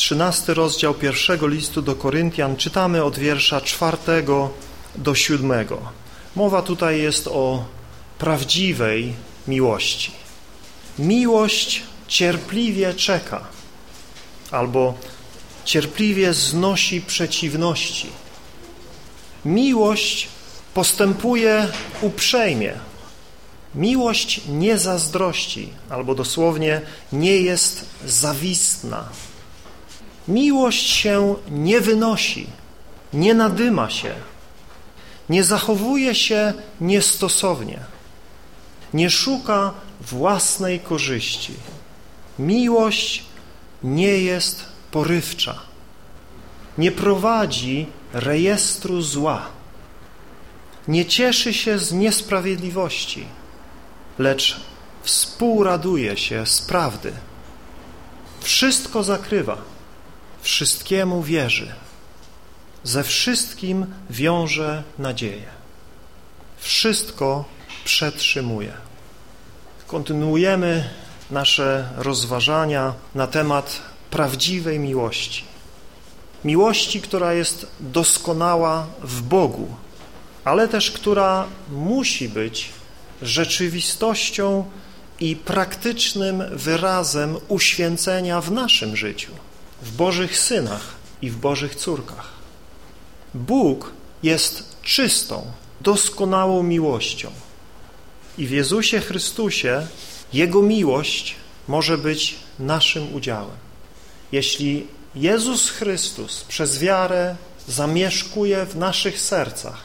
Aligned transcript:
13 0.00 0.54
rozdział 0.54 0.94
pierwszego 0.94 1.46
listu 1.46 1.82
do 1.82 1.94
Koryntian 1.94 2.56
czytamy 2.56 3.04
od 3.04 3.18
wiersza 3.18 3.60
czwartego 3.60 4.50
do 4.94 5.14
siódmego. 5.14 5.78
Mowa 6.36 6.62
tutaj 6.62 7.02
jest 7.02 7.28
o 7.28 7.64
prawdziwej 8.18 9.14
miłości. 9.48 10.12
Miłość 10.98 11.82
cierpliwie 12.08 12.94
czeka 12.94 13.40
albo 14.50 14.94
cierpliwie 15.64 16.34
znosi 16.34 17.00
przeciwności. 17.00 18.08
Miłość 19.44 20.28
postępuje 20.74 21.68
uprzejmie. 22.00 22.72
Miłość 23.74 24.40
nie 24.48 24.78
zazdrości, 24.78 25.68
albo 25.90 26.14
dosłownie 26.14 26.80
nie 27.12 27.36
jest 27.36 27.84
zawistna. 28.06 29.08
Miłość 30.30 30.90
się 30.90 31.34
nie 31.50 31.80
wynosi, 31.80 32.46
nie 33.12 33.34
nadyma 33.34 33.90
się, 33.90 34.14
nie 35.28 35.44
zachowuje 35.44 36.14
się 36.14 36.52
niestosownie, 36.80 37.78
nie 38.94 39.10
szuka 39.10 39.72
własnej 40.00 40.80
korzyści. 40.80 41.52
Miłość 42.38 43.24
nie 43.82 44.18
jest 44.18 44.64
porywcza, 44.90 45.58
nie 46.78 46.92
prowadzi 46.92 47.86
rejestru 48.12 49.02
zła, 49.02 49.46
nie 50.88 51.06
cieszy 51.06 51.54
się 51.54 51.78
z 51.78 51.92
niesprawiedliwości, 51.92 53.24
lecz 54.18 54.60
współraduje 55.02 56.16
się 56.16 56.46
z 56.46 56.60
prawdy. 56.62 57.12
Wszystko 58.40 59.02
zakrywa, 59.02 59.56
wszystkiemu 60.42 61.22
wierzy, 61.22 61.72
ze 62.84 63.04
wszystkim 63.04 63.86
wiąże 64.10 64.82
nadzieję. 64.98 65.46
Wszystko 66.58 67.44
przetrzymuje. 67.84 68.72
Kontynuujemy 69.86 70.90
nasze 71.30 71.88
rozważania 71.96 72.94
na 73.14 73.26
temat 73.26 73.80
prawdziwej 74.10 74.78
miłości. 74.78 75.44
Miłości, 76.44 77.00
która 77.00 77.32
jest 77.32 77.66
doskonała 77.80 78.86
w 79.02 79.22
Bogu, 79.22 79.68
ale 80.44 80.68
też 80.68 80.90
która 80.90 81.46
musi 81.70 82.28
być 82.28 82.68
rzeczywistością 83.22 84.64
i 85.20 85.36
praktycznym 85.36 86.42
wyrazem 86.52 87.36
uświęcenia 87.48 88.40
w 88.40 88.52
naszym 88.52 88.96
życiu, 88.96 89.32
w 89.82 89.96
Bożych 89.96 90.38
synach 90.38 90.94
i 91.22 91.30
w 91.30 91.36
Bożych 91.36 91.74
córkach. 91.74 92.32
Bóg 93.34 93.92
jest 94.22 94.76
czystą, 94.82 95.52
doskonałą 95.80 96.62
miłością 96.62 97.30
i 98.38 98.46
w 98.46 98.50
Jezusie 98.50 99.00
Chrystusie 99.00 99.86
Jego 100.32 100.62
miłość 100.62 101.36
może 101.68 101.98
być 101.98 102.36
naszym 102.58 103.14
udziałem. 103.14 103.56
Jeśli 104.32 104.86
Jezus 105.14 105.70
Chrystus 105.70 106.44
przez 106.44 106.78
wiarę 106.78 107.36
zamieszkuje 107.68 108.66
w 108.66 108.76
naszych 108.76 109.20
sercach, 109.20 109.80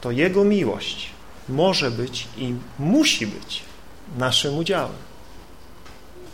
to 0.00 0.10
Jego 0.10 0.44
miłość 0.44 1.10
może 1.48 1.90
być 1.90 2.28
i 2.36 2.54
musi 2.78 3.26
być 3.26 3.62
naszym 4.18 4.58
udziałem. 4.58 4.96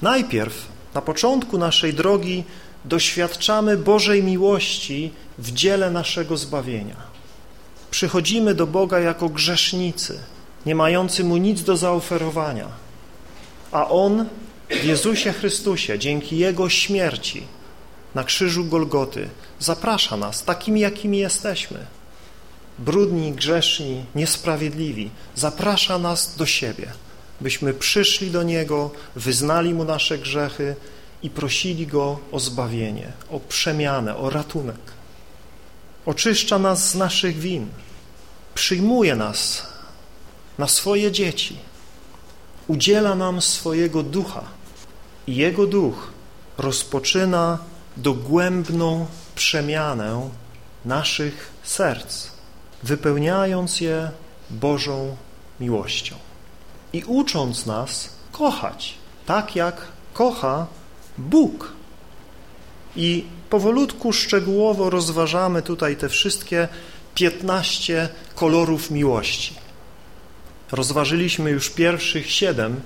Najpierw, 0.02 0.66
na 0.94 1.02
początku 1.02 1.58
naszej 1.58 1.94
drogi, 1.94 2.44
doświadczamy 2.84 3.76
Bożej 3.76 4.22
miłości 4.22 5.12
w 5.38 5.52
dziele 5.52 5.90
naszego 5.90 6.36
zbawienia. 6.36 6.96
Przychodzimy 7.90 8.54
do 8.54 8.66
Boga 8.66 9.00
jako 9.00 9.28
grzesznicy, 9.28 10.18
nie 10.66 10.74
mający 10.74 11.24
Mu 11.24 11.36
nic 11.36 11.62
do 11.62 11.76
zaoferowania, 11.76 12.68
a 13.72 13.88
On 13.88 14.26
w 14.70 14.84
Jezusie 14.84 15.32
Chrystusie, 15.32 15.98
dzięki 15.98 16.38
Jego 16.38 16.68
śmierci 16.68 17.42
na 18.14 18.24
krzyżu 18.24 18.64
Golgoty, 18.64 19.28
zaprasza 19.58 20.16
nas 20.16 20.44
takimi, 20.44 20.80
jakimi 20.80 21.18
jesteśmy. 21.18 21.78
Brudni, 22.78 23.32
grzeszni, 23.32 24.04
niesprawiedliwi. 24.14 25.10
Zaprasza 25.34 25.98
nas 25.98 26.36
do 26.36 26.46
siebie, 26.46 26.92
byśmy 27.40 27.74
przyszli 27.74 28.30
do 28.30 28.42
Niego, 28.42 28.90
wyznali 29.16 29.74
Mu 29.74 29.84
nasze 29.84 30.18
grzechy 30.18 30.76
i 31.24 31.30
prosili 31.30 31.86
Go 31.86 32.18
o 32.32 32.40
zbawienie, 32.40 33.12
o 33.30 33.40
przemianę, 33.40 34.16
o 34.16 34.30
ratunek. 34.30 34.92
Oczyszcza 36.06 36.58
nas 36.58 36.90
z 36.90 36.94
naszych 36.94 37.38
win, 37.38 37.68
przyjmuje 38.54 39.16
nas 39.16 39.66
na 40.58 40.68
swoje 40.68 41.12
dzieci, 41.12 41.56
udziela 42.68 43.14
nam 43.14 43.42
swojego 43.42 44.02
ducha 44.02 44.44
i 45.26 45.36
Jego 45.36 45.66
duch 45.66 46.12
rozpoczyna 46.58 47.58
dogłębną 47.96 49.06
przemianę 49.34 50.30
naszych 50.84 51.50
serc, 51.62 52.28
wypełniając 52.82 53.80
je 53.80 54.10
Bożą 54.50 55.16
miłością 55.60 56.16
i 56.92 57.04
ucząc 57.04 57.66
nas 57.66 58.08
kochać, 58.32 58.94
tak 59.26 59.56
jak 59.56 59.76
kocha 60.12 60.66
Bóg. 61.18 61.72
I 62.96 63.24
powolutku 63.50 64.12
szczegółowo 64.12 64.90
rozważamy 64.90 65.62
tutaj 65.62 65.96
te 65.96 66.08
wszystkie 66.08 66.68
15 67.14 68.08
kolorów 68.34 68.90
miłości. 68.90 69.54
Rozważyliśmy 70.72 71.50
już 71.50 71.70
pierwszych 71.70 72.30
siedem 72.30 72.80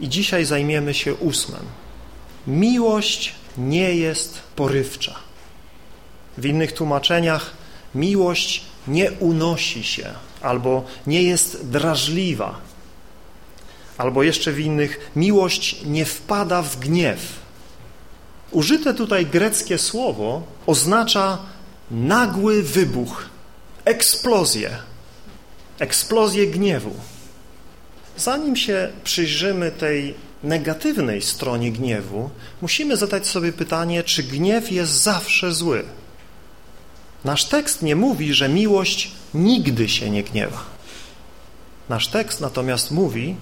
i 0.00 0.08
dzisiaj 0.08 0.44
zajmiemy 0.44 0.94
się 0.94 1.14
ósmym. 1.14 1.62
Miłość 2.46 3.34
nie 3.58 3.94
jest 3.94 4.40
porywcza. 4.56 5.14
W 6.38 6.46
innych 6.46 6.72
tłumaczeniach 6.72 7.50
miłość 7.94 8.62
nie 8.88 9.12
unosi 9.12 9.84
się 9.84 10.14
albo 10.40 10.84
nie 11.06 11.22
jest 11.22 11.68
drażliwa. 11.68 12.60
Albo 13.98 14.22
jeszcze 14.22 14.52
w 14.52 14.60
innych 14.60 15.10
miłość 15.16 15.76
nie 15.84 16.04
wpada 16.04 16.62
w 16.62 16.78
gniew. 16.78 17.47
Użyte 18.50 18.94
tutaj 18.94 19.26
greckie 19.26 19.78
słowo 19.78 20.42
oznacza 20.66 21.38
nagły 21.90 22.62
wybuch, 22.62 23.24
eksplozję, 23.84 24.70
eksplozję 25.78 26.46
gniewu. 26.46 26.94
Zanim 28.16 28.56
się 28.56 28.88
przyjrzymy 29.04 29.70
tej 29.70 30.14
negatywnej 30.42 31.22
stronie 31.22 31.72
gniewu, 31.72 32.30
musimy 32.62 32.96
zadać 32.96 33.26
sobie 33.26 33.52
pytanie, 33.52 34.02
czy 34.02 34.22
gniew 34.22 34.72
jest 34.72 34.92
zawsze 34.92 35.52
zły. 35.52 35.84
Nasz 37.24 37.44
tekst 37.44 37.82
nie 37.82 37.96
mówi, 37.96 38.34
że 38.34 38.48
miłość 38.48 39.10
nigdy 39.34 39.88
się 39.88 40.10
nie 40.10 40.22
gniewa. 40.22 40.64
Nasz 41.88 42.08
tekst 42.08 42.40
natomiast 42.40 42.90
mówi, 42.90 43.36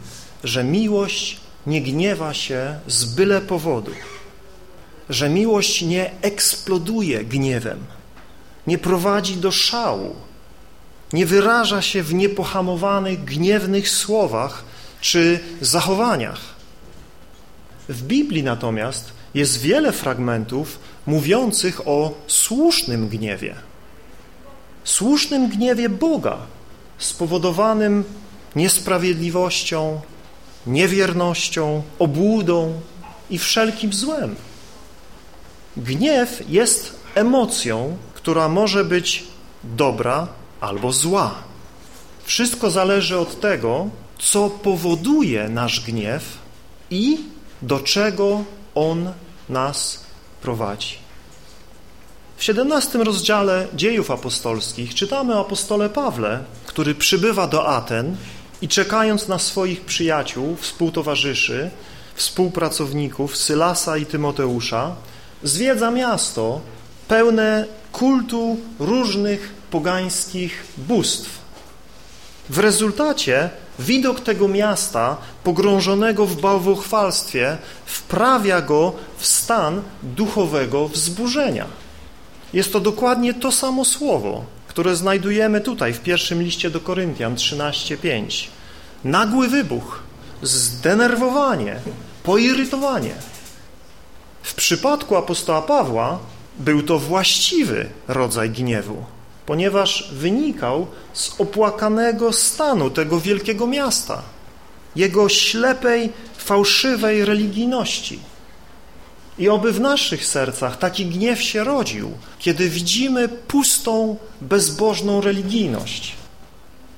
że 0.44 0.64
miłość 0.64 1.36
nie 1.66 1.82
gniewa 1.82 2.34
się 2.34 2.78
z 2.86 3.04
byle 3.04 3.40
powodu, 3.40 3.90
że 5.10 5.28
miłość 5.28 5.82
nie 5.82 6.10
eksploduje 6.22 7.24
gniewem, 7.24 7.78
nie 8.66 8.78
prowadzi 8.78 9.36
do 9.36 9.52
szału, 9.52 10.16
nie 11.12 11.26
wyraża 11.26 11.82
się 11.82 12.02
w 12.02 12.14
niepohamowanych, 12.14 13.24
gniewnych 13.24 13.88
słowach 13.88 14.64
czy 15.00 15.40
zachowaniach. 15.60 16.40
W 17.88 18.02
Biblii 18.02 18.42
natomiast 18.42 19.12
jest 19.34 19.60
wiele 19.60 19.92
fragmentów 19.92 20.78
mówiących 21.06 21.88
o 21.88 22.14
słusznym 22.26 23.08
gniewie. 23.08 23.54
Słusznym 24.84 25.48
gniewie 25.48 25.88
Boga, 25.88 26.36
spowodowanym 26.98 28.04
niesprawiedliwością, 28.56 30.00
niewiernością, 30.66 31.82
obłudą 31.98 32.80
i 33.30 33.38
wszelkim 33.38 33.92
złem. 33.92 34.36
Gniew 35.76 36.42
jest 36.48 36.96
emocją, 37.14 37.96
która 38.14 38.48
może 38.48 38.84
być 38.84 39.24
dobra 39.64 40.28
albo 40.60 40.92
zła. 40.92 41.34
Wszystko 42.24 42.70
zależy 42.70 43.18
od 43.18 43.40
tego, 43.40 43.88
co 44.18 44.50
powoduje 44.50 45.48
nasz 45.48 45.80
gniew 45.80 46.38
i 46.90 47.18
do 47.62 47.80
czego 47.80 48.44
on 48.74 49.12
nas 49.48 50.04
prowadzi. 50.42 50.96
W 52.36 52.44
17 52.44 52.98
rozdziale 52.98 53.66
dziejów 53.74 54.10
apostolskich 54.10 54.94
czytamy 54.94 55.34
o 55.34 55.40
apostole 55.40 55.90
Pawle, 55.90 56.44
który 56.66 56.94
przybywa 56.94 57.46
do 57.46 57.68
Aten 57.68 58.16
i 58.62 58.68
czekając 58.68 59.28
na 59.28 59.38
swoich 59.38 59.80
przyjaciół, 59.80 60.56
współtowarzyszy, 60.60 61.70
współpracowników 62.14 63.36
Sylasa 63.36 63.96
i 63.96 64.06
Tymoteusza, 64.06 64.96
zwiedza 65.42 65.90
miasto 65.90 66.60
pełne 67.08 67.64
kultu 67.92 68.56
różnych 68.78 69.52
pogańskich 69.70 70.64
bóstw. 70.76 71.38
W 72.50 72.58
rezultacie 72.58 73.50
widok 73.78 74.20
tego 74.20 74.48
miasta 74.48 75.16
pogrążonego 75.44 76.26
w 76.26 76.40
bałwochwalstwie 76.40 77.58
wprawia 77.86 78.60
go 78.62 78.92
w 79.18 79.26
stan 79.26 79.82
duchowego 80.02 80.88
wzburzenia. 80.88 81.66
Jest 82.52 82.72
to 82.72 82.80
dokładnie 82.80 83.34
to 83.34 83.52
samo 83.52 83.84
słowo, 83.84 84.44
które 84.68 84.96
znajdujemy 84.96 85.60
tutaj 85.60 85.92
w 85.92 86.00
pierwszym 86.00 86.42
liście 86.42 86.70
do 86.70 86.80
Koryntian 86.80 87.34
13:5. 87.34 88.46
Nagły 89.04 89.48
wybuch, 89.48 90.02
zdenerwowanie, 90.42 91.76
poirytowanie. 92.22 93.14
W 94.46 94.54
przypadku 94.54 95.16
apostoła 95.16 95.62
Pawła 95.62 96.18
był 96.58 96.82
to 96.82 96.98
właściwy 96.98 97.88
rodzaj 98.08 98.50
gniewu, 98.50 99.04
ponieważ 99.46 100.10
wynikał 100.12 100.86
z 101.12 101.40
opłakanego 101.40 102.32
stanu 102.32 102.90
tego 102.90 103.20
wielkiego 103.20 103.66
miasta, 103.66 104.22
jego 104.96 105.28
ślepej, 105.28 106.12
fałszywej 106.38 107.24
religijności. 107.24 108.18
I 109.38 109.48
oby 109.48 109.72
w 109.72 109.80
naszych 109.80 110.26
sercach 110.26 110.78
taki 110.78 111.06
gniew 111.06 111.42
się 111.42 111.64
rodził, 111.64 112.10
kiedy 112.38 112.68
widzimy 112.68 113.28
pustą, 113.28 114.16
bezbożną 114.40 115.20
religijność, 115.20 116.12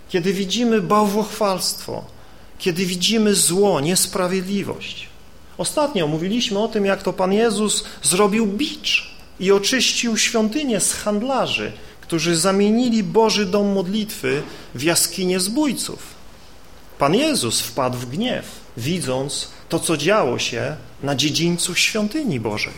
kiedy 0.08 0.32
widzimy 0.32 0.80
bałwochwalstwo, 0.80 2.04
kiedy 2.58 2.86
widzimy 2.86 3.34
zło, 3.34 3.80
niesprawiedliwość. 3.80 5.08
Ostatnio 5.58 6.06
mówiliśmy 6.06 6.58
o 6.58 6.68
tym, 6.68 6.84
jak 6.84 7.02
to 7.02 7.12
Pan 7.12 7.32
Jezus 7.32 7.84
zrobił 8.02 8.46
bicz 8.46 9.10
i 9.40 9.52
oczyścił 9.52 10.16
świątynię 10.16 10.80
z 10.80 10.92
handlarzy, 10.92 11.72
którzy 12.00 12.36
zamienili 12.36 13.02
Boży 13.02 13.46
dom 13.46 13.72
modlitwy 13.72 14.42
w 14.74 14.82
jaskinię 14.82 15.40
zbójców. 15.40 15.98
Pan 16.98 17.14
Jezus 17.14 17.60
wpadł 17.60 17.98
w 17.98 18.06
gniew, 18.06 18.44
widząc 18.76 19.48
to, 19.68 19.78
co 19.78 19.96
działo 19.96 20.38
się 20.38 20.76
na 21.02 21.14
dziedzińcu 21.14 21.74
świątyni 21.74 22.40
Bożej. 22.40 22.72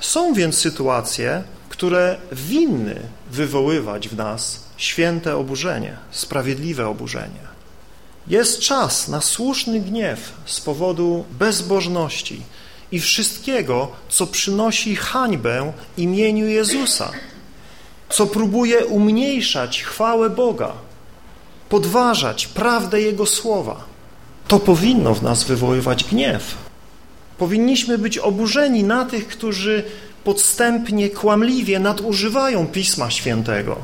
Są 0.00 0.34
więc 0.34 0.58
sytuacje, 0.58 1.42
które 1.68 2.18
winny 2.32 3.00
wywoływać 3.30 4.08
w 4.08 4.16
nas 4.16 4.64
święte 4.76 5.36
oburzenie, 5.36 5.96
sprawiedliwe 6.10 6.88
oburzenie. 6.88 7.51
Jest 8.26 8.60
czas 8.60 9.08
na 9.08 9.20
słuszny 9.20 9.80
gniew 9.80 10.32
z 10.46 10.60
powodu 10.60 11.24
bezbożności 11.38 12.42
i 12.92 13.00
wszystkiego, 13.00 13.88
co 14.08 14.26
przynosi 14.26 14.96
hańbę 14.96 15.72
imieniu 15.96 16.46
Jezusa, 16.46 17.10
co 18.08 18.26
próbuje 18.26 18.86
umniejszać 18.86 19.82
chwałę 19.82 20.30
Boga, 20.30 20.72
podważać 21.68 22.46
prawdę 22.46 23.00
Jego 23.00 23.26
słowa. 23.26 23.84
To 24.48 24.58
powinno 24.58 25.14
w 25.14 25.22
nas 25.22 25.44
wywoływać 25.44 26.04
gniew. 26.04 26.54
Powinniśmy 27.38 27.98
być 27.98 28.18
oburzeni 28.18 28.84
na 28.84 29.04
tych, 29.04 29.28
którzy 29.28 29.84
podstępnie, 30.24 31.10
kłamliwie 31.10 31.78
nadużywają 31.78 32.66
Pisma 32.66 33.10
Świętego, 33.10 33.76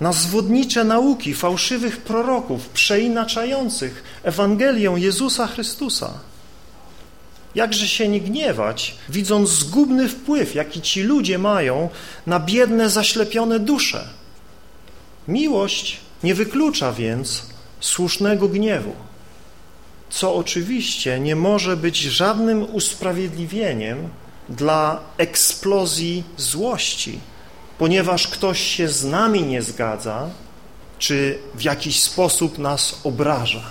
na 0.00 0.12
zwodnicze 0.12 0.84
nauki 0.84 1.34
fałszywych 1.34 1.96
proroków 1.96 2.68
przeinaczających 2.68 4.02
Ewangelię 4.22 4.94
Jezusa 4.96 5.46
Chrystusa. 5.46 6.12
Jakże 7.54 7.88
się 7.88 8.08
nie 8.08 8.20
gniewać, 8.20 8.94
widząc 9.08 9.50
zgubny 9.50 10.08
wpływ, 10.08 10.54
jaki 10.54 10.82
ci 10.82 11.02
ludzie 11.02 11.38
mają 11.38 11.88
na 12.26 12.40
biedne, 12.40 12.90
zaślepione 12.90 13.58
dusze. 13.58 14.08
Miłość 15.28 16.00
nie 16.22 16.34
wyklucza 16.34 16.92
więc 16.92 17.46
słusznego 17.80 18.48
gniewu, 18.48 18.92
co 20.10 20.34
oczywiście 20.34 21.20
nie 21.20 21.36
może 21.36 21.76
być 21.76 21.96
żadnym 21.96 22.74
usprawiedliwieniem 22.74 24.08
dla 24.48 25.00
eksplozji 25.18 26.24
złości, 26.36 27.18
ponieważ 27.82 28.28
ktoś 28.28 28.60
się 28.60 28.88
z 28.88 29.04
nami 29.04 29.42
nie 29.42 29.62
zgadza, 29.62 30.30
czy 30.98 31.38
w 31.54 31.62
jakiś 31.62 32.00
sposób 32.00 32.58
nas 32.58 33.00
obraża. 33.04 33.62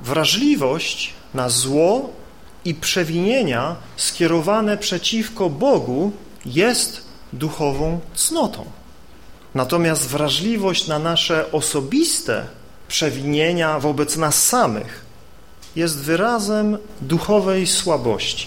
Wrażliwość 0.00 1.14
na 1.34 1.48
zło 1.48 2.10
i 2.64 2.74
przewinienia 2.74 3.76
skierowane 3.96 4.78
przeciwko 4.78 5.50
Bogu 5.50 6.12
jest 6.46 7.04
duchową 7.32 8.00
cnotą. 8.14 8.64
Natomiast 9.54 10.08
wrażliwość 10.08 10.86
na 10.86 10.98
nasze 10.98 11.52
osobiste 11.52 12.46
przewinienia 12.88 13.80
wobec 13.80 14.16
nas 14.16 14.46
samych 14.46 15.04
jest 15.76 15.98
wyrazem 15.98 16.78
duchowej 17.00 17.66
słabości 17.66 18.46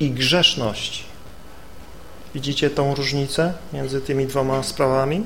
i 0.00 0.10
grzeszności. 0.10 1.09
Widzicie 2.34 2.70
tą 2.70 2.94
różnicę 2.94 3.52
między 3.72 4.00
tymi 4.00 4.26
dwoma 4.26 4.62
sprawami? 4.62 5.24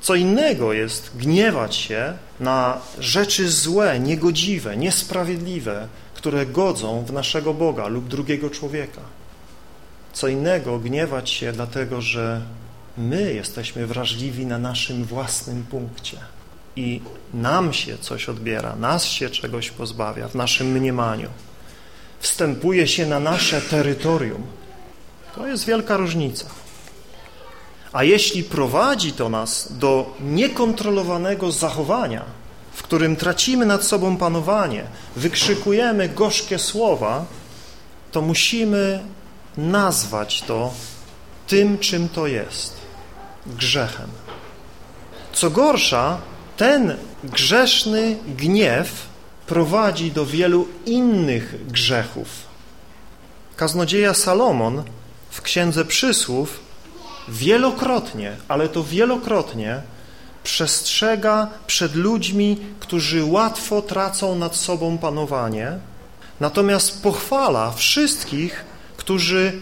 Co 0.00 0.14
innego 0.14 0.72
jest 0.72 1.16
gniewać 1.16 1.76
się 1.76 2.12
na 2.40 2.80
rzeczy 2.98 3.50
złe, 3.50 4.00
niegodziwe, 4.00 4.76
niesprawiedliwe, 4.76 5.88
które 6.14 6.46
godzą 6.46 7.04
w 7.04 7.12
naszego 7.12 7.54
Boga 7.54 7.86
lub 7.86 8.08
drugiego 8.08 8.50
człowieka. 8.50 9.00
Co 10.12 10.28
innego 10.28 10.78
gniewać 10.78 11.30
się 11.30 11.52
dlatego, 11.52 12.00
że 12.00 12.42
my 12.98 13.34
jesteśmy 13.34 13.86
wrażliwi 13.86 14.46
na 14.46 14.58
naszym 14.58 15.04
własnym 15.04 15.62
punkcie 15.62 16.16
i 16.76 17.00
nam 17.34 17.72
się 17.72 17.98
coś 17.98 18.28
odbiera, 18.28 18.76
nas 18.76 19.04
się 19.04 19.30
czegoś 19.30 19.70
pozbawia 19.70 20.28
w 20.28 20.34
naszym 20.34 20.66
mniemaniu. 20.66 21.28
Wstępuje 22.20 22.88
się 22.88 23.06
na 23.06 23.20
nasze 23.20 23.60
terytorium. 23.60 24.42
To 25.34 25.46
jest 25.46 25.64
wielka 25.64 25.96
różnica. 25.96 26.46
A 27.92 28.04
jeśli 28.04 28.44
prowadzi 28.44 29.12
to 29.12 29.28
nas 29.28 29.72
do 29.72 30.16
niekontrolowanego 30.20 31.52
zachowania, 31.52 32.24
w 32.72 32.82
którym 32.82 33.16
tracimy 33.16 33.66
nad 33.66 33.84
sobą 33.84 34.16
panowanie, 34.16 34.84
wykrzykujemy 35.16 36.08
gorzkie 36.08 36.58
słowa, 36.58 37.24
to 38.12 38.22
musimy 38.22 39.00
nazwać 39.56 40.42
to 40.42 40.72
tym, 41.46 41.78
czym 41.78 42.08
to 42.08 42.26
jest 42.26 42.76
grzechem. 43.46 44.08
Co 45.32 45.50
gorsza, 45.50 46.18
ten 46.56 46.96
grzeszny 47.24 48.16
gniew 48.36 49.06
prowadzi 49.46 50.10
do 50.10 50.26
wielu 50.26 50.68
innych 50.86 51.66
grzechów. 51.66 52.28
Kaznodzieja 53.56 54.14
Salomon 54.14 54.82
w 55.32 55.42
Księdze 55.42 55.84
Przysłów 55.84 56.60
wielokrotnie, 57.28 58.36
ale 58.48 58.68
to 58.68 58.84
wielokrotnie 58.84 59.82
przestrzega 60.44 61.48
przed 61.66 61.94
ludźmi, 61.94 62.56
którzy 62.80 63.24
łatwo 63.24 63.82
tracą 63.82 64.38
nad 64.38 64.56
sobą 64.56 64.98
panowanie, 64.98 65.72
natomiast 66.40 67.02
pochwala 67.02 67.70
wszystkich, 67.70 68.64
którzy 68.96 69.52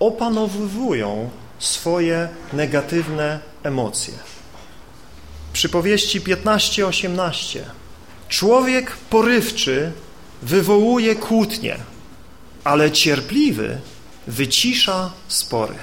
opanowywują 0.00 1.30
swoje 1.58 2.28
negatywne 2.52 3.40
emocje. 3.62 4.14
Przypowieści 5.52 6.20
15-18 6.20 7.60
Człowiek 8.28 8.96
porywczy 9.10 9.92
wywołuje 10.42 11.16
kłótnie, 11.16 11.76
ale 12.64 12.90
cierpliwy 12.90 13.78
wycisza 14.26 15.10
spory. 15.28 15.74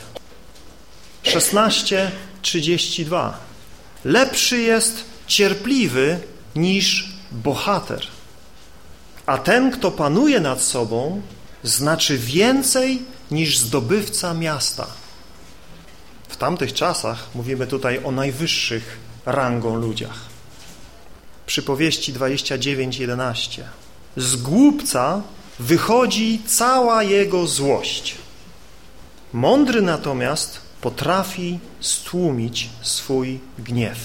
16:32 1.23 3.31
Lepszy 4.05 4.61
jest 4.61 5.03
cierpliwy 5.27 6.19
niż 6.55 7.13
bohater. 7.31 8.07
A 9.25 9.37
ten, 9.37 9.71
kto 9.71 9.91
panuje 9.91 10.39
nad 10.39 10.61
sobą, 10.61 11.21
znaczy 11.63 12.17
więcej 12.17 13.01
niż 13.31 13.57
zdobywca 13.57 14.33
miasta. 14.33 14.87
W 16.29 16.37
tamtych 16.37 16.73
czasach 16.73 17.27
mówimy 17.35 17.67
tutaj 17.67 18.03
o 18.03 18.11
najwyższych 18.11 18.97
rangą 19.25 19.75
ludziach. 19.75 20.19
Przypowieści 21.45 22.13
29:11 22.13 23.63
Z 24.17 24.35
głupca 24.35 25.21
wychodzi 25.59 26.41
cała 26.47 27.03
jego 27.03 27.47
złość. 27.47 28.15
Mądry 29.33 29.81
natomiast 29.81 30.61
potrafi 30.81 31.59
stłumić 31.79 32.69
swój 32.81 33.39
gniew. 33.59 33.97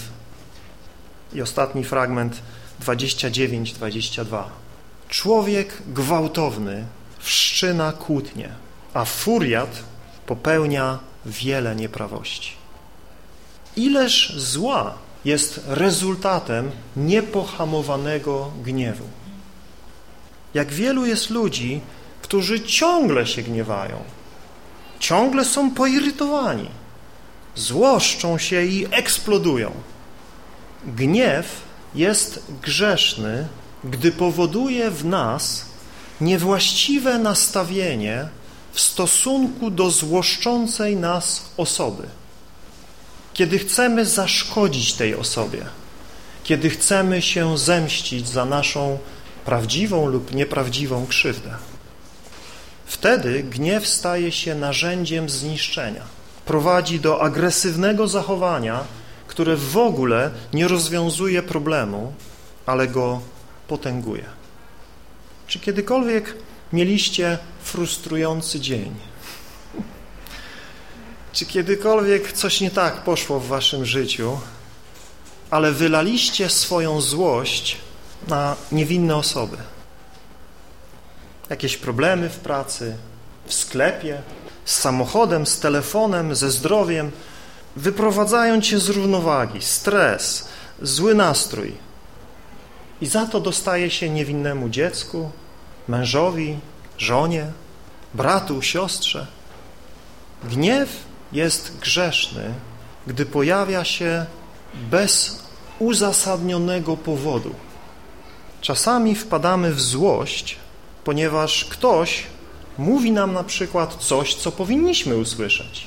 I 1.33 1.43
ostatni 1.43 1.85
fragment 1.85 2.43
29-22. 2.83 4.43
Człowiek 5.09 5.83
gwałtowny 5.87 6.85
wszczyna 7.19 7.93
kłótnię, 7.93 8.49
a 8.95 9.05
furiat 9.05 9.83
popełnia 10.27 10.99
wiele 11.27 11.77
nieprawości. 11.77 12.53
Ileż 13.77 14.33
zła 14.37 14.95
jest 15.25 15.61
rezultatem 15.67 16.71
niepohamowanego 16.97 18.51
gniewu. 18.65 19.05
Jak 20.55 20.73
wielu 20.73 21.07
jest 21.07 21.31
ludzi, 21.31 21.81
którzy 22.23 22.61
ciągle 22.61 23.27
się 23.27 23.43
gniewają, 23.43 24.03
ciągle 25.01 25.45
są 25.45 25.71
poirytowani, 25.71 26.69
złoszczą 27.55 28.39
się 28.39 28.65
i 28.65 28.87
eksplodują. 28.91 29.73
Gniew 30.87 31.47
jest 31.95 32.43
grzeszny, 32.63 33.49
gdy 33.85 34.13
powoduje 34.13 34.91
w 34.91 35.05
nas 35.05 35.65
niewłaściwe 36.21 37.19
nastawienie 37.19 38.29
w 38.73 38.81
stosunku 38.81 39.71
do 39.71 39.91
złoszczącej 39.91 40.97
nas 40.97 41.43
osoby. 41.57 42.03
Kiedy 43.35 43.59
chcemy 43.59 44.05
zaszkodzić 44.05 44.95
tej 44.95 45.15
osobie, 45.15 45.67
kiedy 46.45 46.71
chcemy 46.71 47.23
się 47.23 47.59
zemścić 47.59 48.29
za 48.29 48.45
naszą 48.45 48.99
prawdziwą 49.45 50.07
lub 50.07 50.35
nieprawdziwą 50.35 51.07
krzywdę. 51.07 51.55
Wtedy 52.87 53.43
gniew 53.43 53.87
staje 53.87 54.33
się 54.33 54.55
narzędziem 54.55 55.29
zniszczenia. 55.31 56.03
Prowadzi 56.45 57.01
do 57.01 57.23
agresywnego 57.23 58.09
zachowania, 58.09 58.85
które 59.27 59.57
w 59.57 59.77
ogóle 59.77 60.31
nie 60.53 60.69
rozwiązuje 60.69 61.43
problemu, 61.43 62.13
ale 62.67 62.89
go 62.89 63.21
potęguje. 63.69 64.25
Czy 65.47 65.59
kiedykolwiek 65.59 66.35
mieliście 66.73 67.39
frustrujący 67.63 68.61
dzień? 68.61 68.95
Czy 71.33 71.47
kiedykolwiek 71.47 72.33
coś 72.33 72.61
nie 72.61 72.71
tak 72.71 73.05
poszło 73.05 73.41
w 73.41 73.47
waszym 73.47 73.87
życiu, 73.87 74.39
ale 75.51 75.73
wylaliście 75.73 76.51
swoją 76.51 77.01
złość 77.01 77.77
na 78.29 78.57
niewinne 78.73 79.17
osoby? 79.17 79.57
Jakieś 81.51 81.77
problemy 81.77 82.29
w 82.29 82.39
pracy, 82.39 82.97
w 83.47 83.55
sklepie, 83.55 84.23
z 84.65 84.79
samochodem, 84.81 85.47
z 85.47 85.61
telefonem, 85.61 86.35
ze 86.35 86.51
zdrowiem, 86.51 87.11
wyprowadzają 87.77 88.61
cię 88.61 88.79
z 88.79 88.89
równowagi, 88.89 89.63
stres, 89.63 90.49
zły 90.83 91.15
nastrój. 91.15 91.73
I 93.01 93.07
za 93.07 93.27
to 93.27 93.41
dostaje 93.41 93.91
się 93.91 94.11
niewinnemu 94.11 94.69
dziecku, 94.69 95.31
mężowi, 95.89 96.59
żonie, 96.99 97.47
bratu, 98.15 98.63
siostrze. 98.63 99.27
Gniew 100.45 100.89
jest 101.33 101.79
grzeszny, 101.79 102.55
gdy 103.07 103.27
pojawia 103.27 103.85
się 103.85 104.27
bez 104.91 105.43
uzasadnionego 105.79 106.97
powodu. 106.97 107.55
Czasami 108.61 109.15
wpadamy 109.15 109.75
w 109.75 109.81
złość, 109.81 110.59
ponieważ 111.07 111.65
ktoś 111.65 112.23
mówi 112.79 113.13
nam 113.13 113.33
na 113.33 113.45
przykład 113.45 113.95
coś, 113.95 114.35
co 114.35 114.53
powinniśmy 114.53 115.17
usłyszeć. 115.17 115.87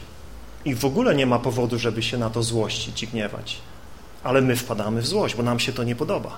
I 0.65 0.75
w 0.75 0.85
ogóle 0.85 1.15
nie 1.15 1.25
ma 1.25 1.39
powodu, 1.39 1.79
żeby 1.79 2.03
się 2.03 2.17
na 2.17 2.29
to 2.29 2.43
złościć 2.43 3.03
i 3.03 3.07
gniewać. 3.07 3.57
Ale 4.23 4.41
my 4.41 4.55
wpadamy 4.55 5.01
w 5.01 5.07
złość, 5.07 5.35
bo 5.35 5.43
nam 5.43 5.59
się 5.59 5.73
to 5.73 5.83
nie 5.83 5.95
podoba. 5.95 6.38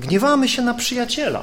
Gniewamy 0.00 0.48
się 0.48 0.62
na 0.62 0.74
przyjaciela, 0.74 1.42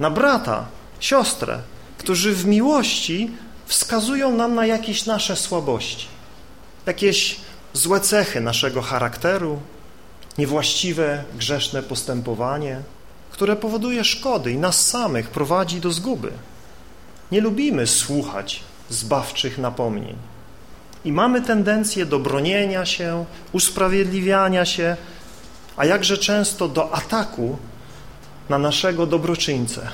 na 0.00 0.10
brata, 0.10 0.66
siostrę, 1.00 1.58
którzy 1.98 2.34
w 2.34 2.46
miłości 2.46 3.30
wskazują 3.66 4.36
nam 4.36 4.54
na 4.54 4.66
jakieś 4.66 5.06
nasze 5.06 5.36
słabości, 5.36 6.06
jakieś 6.86 7.36
złe 7.72 8.00
cechy 8.00 8.40
naszego 8.40 8.82
charakteru, 8.82 9.60
niewłaściwe, 10.38 11.24
grzeszne 11.34 11.82
postępowanie, 11.82 12.82
które 13.30 13.56
powoduje 13.56 14.04
szkody 14.04 14.52
i 14.52 14.58
nas 14.58 14.88
samych 14.88 15.30
prowadzi 15.30 15.80
do 15.80 15.92
zguby. 15.92 16.32
Nie 17.32 17.40
lubimy 17.40 17.86
słuchać 17.86 18.62
zbawczych 18.90 19.58
napomnień 19.58 20.16
i 21.04 21.12
mamy 21.12 21.42
tendencję 21.42 22.06
do 22.06 22.18
bronienia 22.18 22.86
się, 22.86 23.24
usprawiedliwiania 23.52 24.64
się, 24.64 24.96
a 25.76 25.84
jakże 25.84 26.18
często 26.18 26.68
do 26.68 26.94
ataku 26.94 27.58
na 28.48 28.58
naszego 28.58 29.06
dobroczyńcę, 29.06 29.88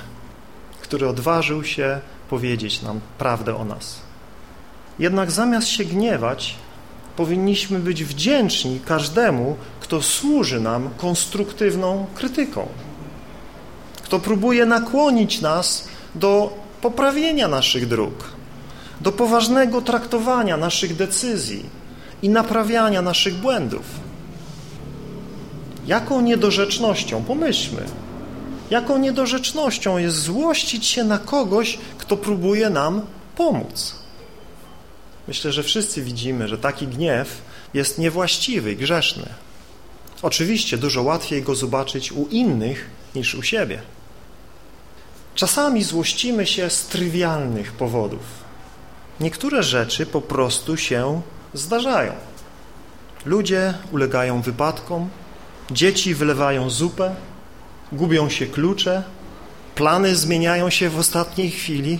który 0.83 1.09
odważył 1.09 1.65
się 1.65 2.01
powiedzieć 2.31 2.83
nam 2.83 3.01
prawdę 3.19 3.57
o 3.57 3.65
nas. 3.65 4.01
Jednak 4.99 5.31
zamiast 5.31 5.69
się 5.69 5.85
gniewać, 5.85 6.55
powinniśmy 7.17 7.79
być 7.79 8.05
wdzięczni 8.05 8.81
każdemu, 8.81 9.57
kto 9.81 10.03
służy 10.03 10.61
nam 10.61 10.91
konstruktywną 10.97 12.07
krytyką, 12.15 12.69
kto 14.13 14.21
próbuje 14.21 14.67
nakłonić 14.67 15.41
nas 15.41 15.89
do 16.15 16.53
poprawienia 16.81 17.49
naszych 17.49 17.89
dróg, 17.89 18.29
do 19.01 19.13
poważnego 19.13 19.83
traktowania 19.83 20.57
naszych 20.57 20.97
decyzji 20.97 21.65
i 22.23 22.29
naprawiania 22.29 23.03
naszych 23.03 23.35
błędów. 23.35 23.85
Jaką 25.87 26.21
niedorzecznością, 26.21 27.25
pomyślmy, 27.25 27.83
jaką 28.71 28.99
niedorzecznością 28.99 29.99
jest 29.99 30.17
złościć 30.17 30.87
się 30.87 31.05
na 31.05 31.19
kogoś, 31.19 31.79
kto 31.99 32.17
próbuje 32.17 32.71
nam 32.71 33.03
pomóc. 33.37 33.95
Myślę, 35.29 35.53
że 35.53 35.63
wszyscy 35.63 36.03
widzimy, 36.03 36.49
że 36.49 36.59
taki 36.59 36.87
gniew 36.87 37.43
jest 37.75 37.99
niewłaściwy 37.99 38.73
i 38.73 38.77
grzeszny. 38.77 39.27
Oczywiście 40.23 40.79
dużo 40.79 41.03
łatwiej 41.03 41.43
go 41.43 41.55
zobaczyć 41.55 42.13
u 42.13 42.27
innych 42.27 42.91
niż 43.15 43.35
u 43.35 43.43
siebie. 43.43 43.83
Czasami 45.35 45.85
złościmy 45.85 46.47
się 46.47 46.71
z 46.71 46.87
trywialnych 46.87 47.73
powodów. 47.73 48.43
Niektóre 49.21 49.63
rzeczy 49.63 50.07
po 50.07 50.21
prostu 50.21 50.77
się 50.77 51.23
zdarzają. 51.55 52.13
Ludzie 53.27 53.75
ulegają 53.93 54.43
wypadkom, 54.43 55.11
dzieci 55.71 56.15
wylewają 56.15 56.71
zupę, 56.71 57.15
gubią 57.93 58.29
się 58.29 58.47
klucze, 58.47 59.03
plany 59.75 60.17
zmieniają 60.17 60.71
się 60.71 60.91
w 60.91 60.99
ostatniej 60.99 61.51
chwili. 61.51 61.99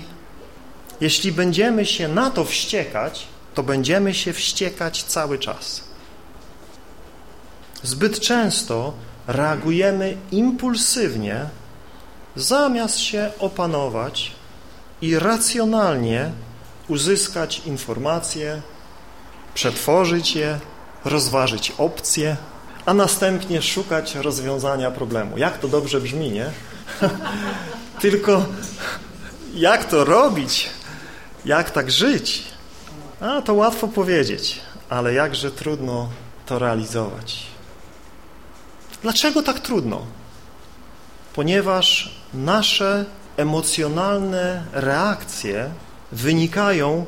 Jeśli 1.01 1.33
będziemy 1.33 1.87
się 1.87 2.09
na 2.09 2.31
to 2.31 2.45
wściekać, 2.45 3.27
to 3.55 3.63
będziemy 3.63 4.15
się 4.15 4.33
wściekać 4.33 5.03
cały 5.03 5.39
czas. 5.39 5.85
Zbyt 7.83 8.21
często 8.21 8.93
reagujemy 9.27 10.17
impulsywnie, 10.33 11.47
zamiast 12.37 12.99
się 12.99 13.31
opanować 13.39 14.33
i 15.03 15.19
racjonalnie 15.19 16.31
uzyskać 16.89 17.63
informacje, 17.67 18.63
przetworzyć 19.55 20.37
je, 20.37 20.59
rozważyć 21.05 21.73
opcje, 21.79 22.37
a 22.87 22.95
następnie 22.95 23.63
szukać 23.63 24.15
rozwiązania 24.15 24.91
problemu. 24.91 25.39
Jak 25.39 25.59
to 25.59 25.69
dobrze 25.69 26.01
brzmi, 26.01 26.31
nie? 26.31 26.51
Tylko 28.03 28.45
jak 29.55 29.85
to 29.85 30.05
robić? 30.05 30.71
Jak 31.45 31.71
tak 31.71 31.91
żyć? 31.91 32.45
A, 33.21 33.43
to 33.43 33.55
łatwo 33.55 33.89
powiedzieć, 33.89 34.61
ale 34.89 35.15
jakże 35.15 35.51
trudno 35.51 36.09
to 36.47 36.59
realizować. 36.59 37.47
Dlaczego 39.03 39.43
tak 39.43 39.61
trudno? 39.61 40.07
Ponieważ 41.35 42.15
nasze 42.35 43.05
emocjonalne 43.37 44.65
reakcje 44.73 45.71
wynikają 46.13 47.07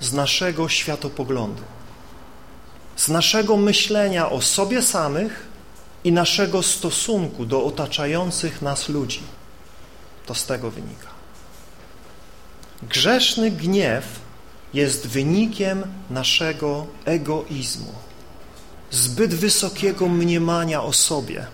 z 0.00 0.12
naszego 0.12 0.68
światopoglądu 0.68 1.62
z 2.96 3.08
naszego 3.08 3.56
myślenia 3.56 4.30
o 4.30 4.42
sobie 4.42 4.82
samych 4.82 5.46
i 6.04 6.12
naszego 6.12 6.62
stosunku 6.62 7.46
do 7.46 7.64
otaczających 7.64 8.62
nas 8.62 8.88
ludzi. 8.88 9.22
To 10.26 10.34
z 10.34 10.46
tego 10.46 10.70
wynika. 10.70 11.08
Grzeszny 12.82 13.50
gniew 13.50 14.04
jest 14.74 15.06
wynikiem 15.06 15.82
naszego 16.10 16.86
egoizmu, 17.04 17.92
zbyt 18.90 19.34
wysokiego 19.34 20.08
mniemania 20.08 20.82
o 20.82 20.92
sobie. 20.92 21.46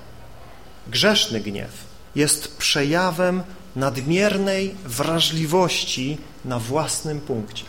Grzeszny 0.88 1.40
gniew 1.40 1.89
jest 2.14 2.56
przejawem 2.56 3.42
nadmiernej 3.76 4.74
wrażliwości 4.84 6.18
na 6.44 6.58
własnym 6.58 7.20
punkcie. 7.20 7.64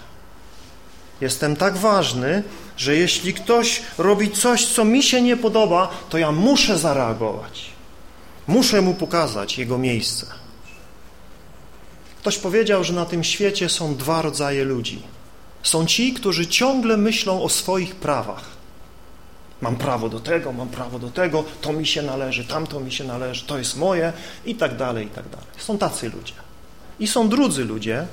Jestem 1.21 1.55
tak 1.55 1.77
ważny, 1.77 2.43
że 2.77 2.95
jeśli 2.95 3.33
ktoś 3.33 3.81
robi 3.97 4.31
coś, 4.31 4.65
co 4.65 4.85
mi 4.85 5.03
się 5.03 5.21
nie 5.21 5.37
podoba, 5.37 5.89
to 6.09 6.17
ja 6.17 6.31
muszę 6.31 6.77
zareagować. 6.77 7.71
Muszę 8.47 8.81
mu 8.81 8.93
pokazać 8.93 9.57
jego 9.57 9.77
miejsce. 9.77 10.25
Ktoś 12.19 12.37
powiedział, 12.37 12.83
że 12.83 12.93
na 12.93 13.05
tym 13.05 13.23
świecie 13.23 13.69
są 13.69 13.95
dwa 13.95 14.21
rodzaje 14.21 14.63
ludzi. 14.63 15.01
Są 15.63 15.85
ci, 15.85 16.13
którzy 16.13 16.47
ciągle 16.47 16.97
myślą 16.97 17.43
o 17.43 17.49
swoich 17.49 17.95
prawach. 17.95 18.60
Mam 19.61 19.75
prawo 19.75 20.09
do 20.09 20.19
tego, 20.19 20.51
mam 20.51 20.69
prawo 20.69 20.99
do 20.99 21.09
tego, 21.09 21.43
to 21.61 21.73
mi 21.73 21.87
się 21.87 22.01
należy, 22.01 22.45
tamto 22.45 22.79
mi 22.79 22.91
się 22.91 23.03
należy, 23.03 23.45
to 23.45 23.57
jest 23.57 23.77
moje 23.77 24.13
i 24.45 24.55
tak 24.55 24.77
dalej, 24.77 25.07
i 25.07 25.09
tak 25.09 25.29
dalej. 25.29 25.47
Są 25.57 25.77
tacy 25.77 26.09
ludzie. 26.09 26.33
I 26.99 27.07
są 27.07 27.29
drudzy 27.29 27.65
ludzie, 27.65 28.07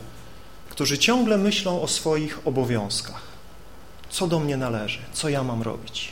którzy 0.70 0.98
ciągle 0.98 1.38
myślą 1.38 1.82
o 1.82 1.88
swoich 1.88 2.38
obowiązkach. 2.44 3.22
Co 4.10 4.26
do 4.26 4.38
mnie 4.38 4.56
należy, 4.56 4.98
co 5.12 5.28
ja 5.28 5.42
mam 5.42 5.62
robić. 5.62 6.08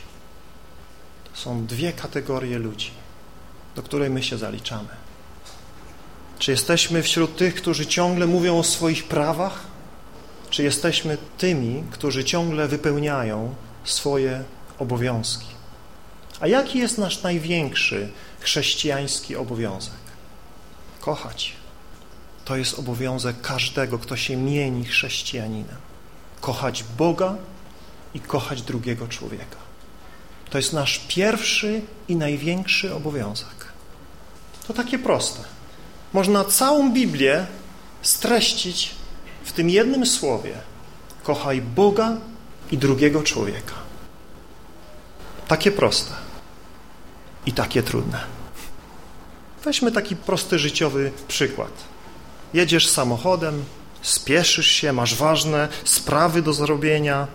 To 1.31 1.39
są 1.39 1.65
dwie 1.65 1.93
kategorie 1.93 2.59
ludzi, 2.59 2.91
do 3.75 3.83
której 3.83 4.09
my 4.09 4.23
się 4.23 4.37
zaliczamy. 4.37 4.89
Czy 6.39 6.51
jesteśmy 6.51 7.03
wśród 7.03 7.37
tych, 7.37 7.55
którzy 7.55 7.85
ciągle 7.85 8.27
mówią 8.27 8.59
o 8.59 8.63
swoich 8.63 9.03
prawach, 9.03 9.59
czy 10.49 10.63
jesteśmy 10.63 11.17
tymi, 11.37 11.83
którzy 11.91 12.23
ciągle 12.23 12.67
wypełniają 12.67 13.55
swoje 13.83 14.43
obowiązki? 14.79 15.47
A 16.39 16.47
jaki 16.47 16.79
jest 16.79 16.97
nasz 16.97 17.23
największy 17.23 18.09
chrześcijański 18.39 19.35
obowiązek? 19.35 19.93
Kochać. 20.99 21.53
To 22.45 22.55
jest 22.55 22.79
obowiązek 22.79 23.41
każdego, 23.41 23.99
kto 23.99 24.17
się 24.17 24.37
mieni 24.37 24.85
chrześcijaninem. 24.85 25.75
Kochać 26.41 26.83
Boga 26.97 27.35
i 28.13 28.19
kochać 28.19 28.61
drugiego 28.61 29.07
człowieka. 29.07 29.57
To 30.49 30.57
jest 30.57 30.73
nasz 30.73 30.99
pierwszy 31.07 31.81
i 32.07 32.15
największy 32.15 32.95
obowiązek. 32.95 33.67
To 34.67 34.73
takie 34.73 34.99
proste. 34.99 35.39
Można 36.13 36.43
całą 36.43 36.93
Biblię 36.93 37.45
streścić 38.01 38.95
w 39.43 39.51
tym 39.51 39.69
jednym 39.69 40.05
słowie. 40.05 40.53
Kochaj 41.23 41.61
Boga 41.61 42.17
i 42.71 42.77
drugiego 42.77 43.23
człowieka. 43.23 43.86
Takie 45.47 45.71
proste 45.71 46.13
i 47.45 47.53
takie 47.53 47.83
trudne. 47.83 48.19
Weźmy 49.63 49.91
taki 49.91 50.15
prosty 50.15 50.59
życiowy 50.59 51.11
przykład. 51.27 51.71
Jedziesz 52.53 52.89
samochodem, 52.89 53.63
spieszysz 54.01 54.67
się, 54.67 54.93
masz 54.93 55.15
ważne 55.15 55.67
sprawy 55.83 56.41
do 56.41 56.53
zrobienia 56.53 57.27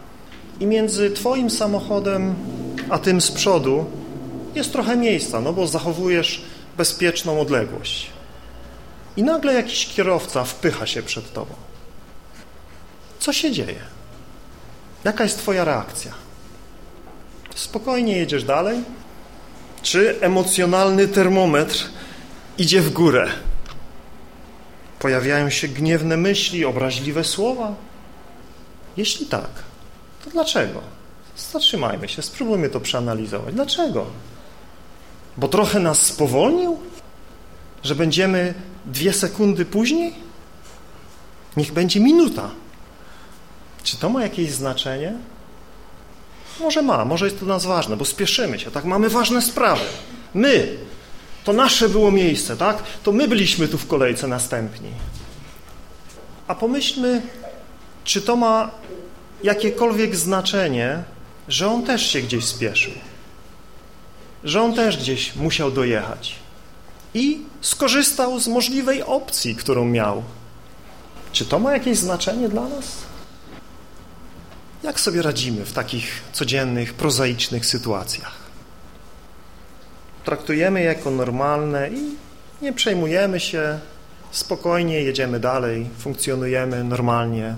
i 0.61 0.67
między 0.67 1.11
twoim 1.11 1.51
samochodem 1.51 2.35
a 2.91 2.99
tym 2.99 3.21
z 3.21 3.31
przodu 3.31 3.87
jest 4.55 4.73
trochę 4.73 4.97
miejsca, 4.97 5.41
no 5.41 5.53
bo 5.53 5.67
zachowujesz 5.67 6.43
bezpieczną 6.77 7.41
odległość. 7.41 8.11
I 9.17 9.23
nagle 9.23 9.55
jakiś 9.55 9.87
kierowca 9.87 10.45
wpycha 10.45 10.87
się 10.87 11.03
przed 11.03 11.33
tobą. 11.33 11.55
Co 13.19 13.33
się 13.33 13.53
dzieje? 13.53 13.81
Jaka 15.05 15.25
jest 15.25 15.39
twoja 15.39 15.65
reakcja? 15.65 16.13
Spokojnie 17.55 18.17
jedziesz 18.17 18.45
dalej? 18.45 18.79
Czy 19.83 20.21
emocjonalny 20.21 21.09
termometr 21.09 21.85
idzie 22.59 22.81
w 22.81 22.93
górę? 22.93 23.29
Pojawiają 24.99 25.51
się 25.51 25.69
gniewne 25.69 26.17
myśli, 26.17 26.65
obraźliwe 26.65 27.25
słowa? 27.25 27.75
Jeśli 28.97 29.27
tak, 29.27 29.51
to 30.25 30.31
dlaczego? 30.31 30.81
Zatrzymajmy 31.37 32.09
się, 32.09 32.23
spróbujmy 32.23 32.69
to 32.69 32.81
przeanalizować. 32.81 33.55
Dlaczego? 33.55 34.07
Bo 35.37 35.49
trochę 35.49 35.81
nas 35.81 36.03
spowolnił? 36.03 36.79
Że 37.83 37.95
będziemy 37.95 38.55
dwie 38.87 39.13
sekundy 39.13 39.65
później? 39.65 40.15
Niech 41.57 41.73
będzie 41.73 42.01
minuta. 42.01 42.51
Czy 43.83 43.97
to 43.97 44.09
ma 44.09 44.23
jakieś 44.23 44.51
znaczenie? 44.51 45.15
Może 46.61 46.83
ma, 46.83 47.05
może 47.05 47.25
jest 47.25 47.39
to 47.39 47.45
dla 47.45 47.55
nas 47.55 47.67
ważne, 47.67 47.97
bo 47.97 48.05
spieszymy 48.05 48.59
się, 48.59 48.71
tak? 48.71 48.85
Mamy 48.85 49.09
ważne 49.09 49.43
sprawy. 49.43 49.85
My, 50.35 50.77
to 51.45 51.53
nasze 51.53 51.89
było 51.89 52.11
miejsce, 52.11 52.57
tak? 52.57 52.83
To 53.03 53.13
my 53.13 53.29
byliśmy 53.29 53.69
tu 53.69 53.79
w 53.79 53.87
kolejce 53.87 54.29
następni. 54.29 54.91
A 56.47 56.55
pomyślmy, 56.55 57.23
czy 58.05 58.23
to 58.23 58.37
ma 58.37 58.71
jakiekolwiek 59.43 60.17
znaczenie, 60.17 61.03
że 61.49 61.69
on 61.69 61.83
też 61.83 62.11
się 62.11 62.21
gdzieś 62.21 62.45
spieszył. 62.45 62.93
Że 64.45 64.63
on 64.63 64.75
też 64.75 64.97
gdzieś 64.97 65.37
musiał 65.37 65.71
dojechać. 65.71 66.35
I 67.15 67.43
skorzystał 67.61 68.41
z 68.41 68.49
możliwej 68.49 69.03
opcji, 69.03 69.57
którą 69.57 69.85
miał. 69.85 70.23
Czy 71.33 71.45
to 71.45 71.59
ma 71.59 71.73
jakieś 71.73 71.99
znaczenie 71.99 72.49
dla 72.49 72.69
nas? 72.69 73.12
Jak 74.83 75.01
sobie 75.01 75.23
radzimy 75.23 75.65
w 75.65 75.73
takich 75.73 76.23
codziennych, 76.33 76.95
prozaicznych 76.95 77.67
sytuacjach? 77.67 78.37
Traktujemy 80.25 80.81
je 80.81 80.87
jako 80.87 81.11
normalne 81.11 81.91
i 81.91 82.17
nie 82.63 82.73
przejmujemy 82.73 83.41
się, 83.41 83.79
spokojnie 84.31 85.01
jedziemy 85.01 85.41
dalej, 85.41 85.91
funkcjonujemy 85.99 86.85
normalnie, 86.85 87.57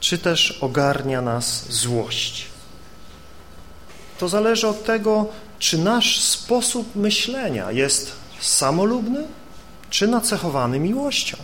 czy 0.00 0.18
też 0.18 0.58
ogarnia 0.60 1.22
nas 1.22 1.72
złość. 1.72 2.46
To 4.18 4.28
zależy 4.28 4.68
od 4.68 4.84
tego, 4.84 5.28
czy 5.58 5.78
nasz 5.78 6.20
sposób 6.20 6.96
myślenia 6.96 7.72
jest 7.72 8.12
samolubny, 8.40 9.24
czy 9.90 10.06
nacechowany 10.06 10.80
miłością. 10.80 11.36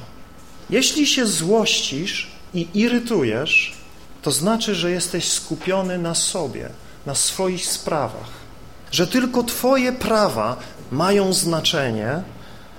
Jeśli 0.71 1.07
się 1.07 1.27
złościsz 1.27 2.31
i 2.55 2.69
irytujesz, 2.75 3.80
to 4.23 4.31
znaczy, 4.31 4.75
że 4.75 4.91
jesteś 4.91 5.29
skupiony 5.29 5.99
na 5.99 6.15
sobie, 6.15 6.69
na 7.07 7.15
swoich 7.15 7.67
sprawach, 7.67 8.31
że 8.93 9.07
tylko 9.07 9.43
Twoje 9.43 9.93
prawa 9.93 10.57
mają 10.93 11.33
znaczenie, 11.33 12.23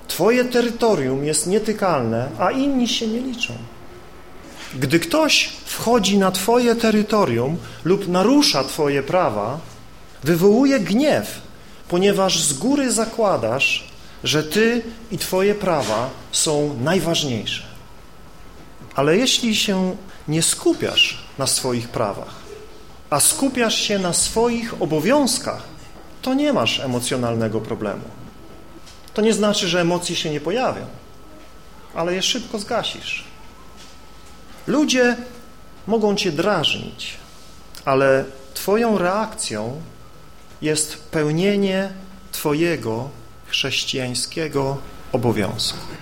Twoje 0.08 0.46
terytorium 0.46 1.26
jest 1.26 1.48
nietykalne, 1.48 2.30
a 2.40 2.52
inni 2.52 2.88
się 2.88 3.08
nie 3.08 3.20
liczą. 3.20 3.54
Gdy 4.80 5.00
ktoś 5.00 5.50
wchodzi 5.66 6.18
na 6.18 6.32
Twoje 6.32 6.76
terytorium 6.76 7.58
lub 7.84 8.08
narusza 8.08 8.64
Twoje 8.64 9.04
prawa, 9.04 9.60
wywołuje 10.24 10.80
gniew, 10.80 11.42
ponieważ 11.88 12.44
z 12.44 12.54
góry 12.54 12.92
zakładasz, 12.92 13.88
że 14.24 14.44
Ty 14.44 14.82
i 15.12 15.18
Twoje 15.18 15.56
prawa 15.56 16.10
są 16.32 16.78
najważniejsze. 16.82 17.64
Ale 18.96 19.18
jeśli 19.18 19.56
się 19.56 19.96
nie 20.32 20.42
skupiasz 20.42 21.18
na 21.38 21.48
swoich 21.48 21.90
prawach, 21.90 22.36
a 23.10 23.20
skupiasz 23.20 23.76
się 23.76 24.00
na 24.00 24.14
swoich 24.14 24.82
obowiązkach, 24.82 25.64
to 26.22 26.34
nie 26.34 26.54
masz 26.54 26.80
emocjonalnego 26.80 27.62
problemu. 27.62 28.04
To 29.14 29.22
nie 29.22 29.34
znaczy, 29.34 29.68
że 29.68 29.82
emocje 29.82 30.16
się 30.16 30.30
nie 30.30 30.42
pojawią, 30.42 30.86
ale 31.96 32.16
je 32.16 32.22
szybko 32.22 32.60
zgasisz. 32.60 33.24
Ludzie 34.68 35.16
mogą 35.88 36.16
cię 36.16 36.32
drażnić, 36.32 37.18
ale 37.86 38.26
twoją 38.54 38.98
reakcją 38.98 39.82
jest 40.62 40.98
pełnienie 41.12 41.90
twojego 42.32 43.10
chrześcijańskiego 43.48 44.78
obowiązku. 45.12 46.01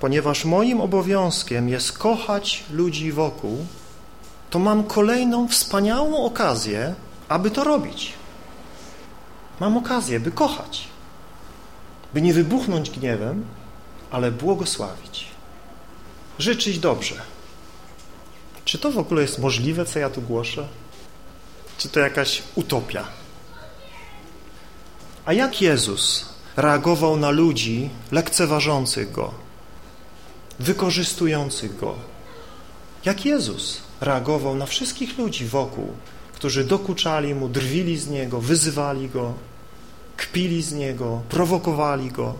Ponieważ 0.00 0.44
moim 0.44 0.80
obowiązkiem 0.80 1.68
jest 1.68 1.98
kochać 1.98 2.64
ludzi 2.70 3.12
wokół, 3.12 3.66
to 4.50 4.58
mam 4.58 4.84
kolejną 4.84 5.48
wspaniałą 5.48 6.24
okazję, 6.24 6.94
aby 7.28 7.50
to 7.50 7.64
robić. 7.64 8.12
Mam 9.60 9.76
okazję, 9.76 10.20
by 10.20 10.30
kochać, 10.30 10.88
by 12.14 12.22
nie 12.22 12.34
wybuchnąć 12.34 12.90
gniewem, 12.90 13.44
ale 14.10 14.32
błogosławić, 14.32 15.26
życzyć 16.38 16.78
dobrze. 16.78 17.14
Czy 18.64 18.78
to 18.78 18.90
w 18.90 18.98
ogóle 18.98 19.22
jest 19.22 19.38
możliwe, 19.38 19.84
co 19.84 19.98
ja 19.98 20.10
tu 20.10 20.22
głoszę? 20.22 20.68
Czy 21.78 21.88
to 21.88 22.00
jakaś 22.00 22.42
utopia? 22.54 23.04
A 25.24 25.32
jak 25.32 25.62
Jezus 25.62 26.28
reagował 26.56 27.16
na 27.16 27.30
ludzi 27.30 27.90
lekceważących 28.12 29.12
Go, 29.12 29.45
wykorzystujących 30.58 31.76
Go? 31.76 31.94
Jak 33.04 33.24
Jezus 33.24 33.80
reagował 34.00 34.54
na 34.54 34.66
wszystkich 34.66 35.18
ludzi 35.18 35.46
wokół, 35.46 35.92
którzy 36.32 36.64
dokuczali 36.64 37.34
Mu, 37.34 37.48
drwili 37.48 37.98
z 37.98 38.08
Niego, 38.08 38.40
wyzywali 38.40 39.08
Go, 39.08 39.34
kpili 40.16 40.62
z 40.62 40.72
Niego, 40.72 41.22
prowokowali 41.28 42.10
Go? 42.10 42.34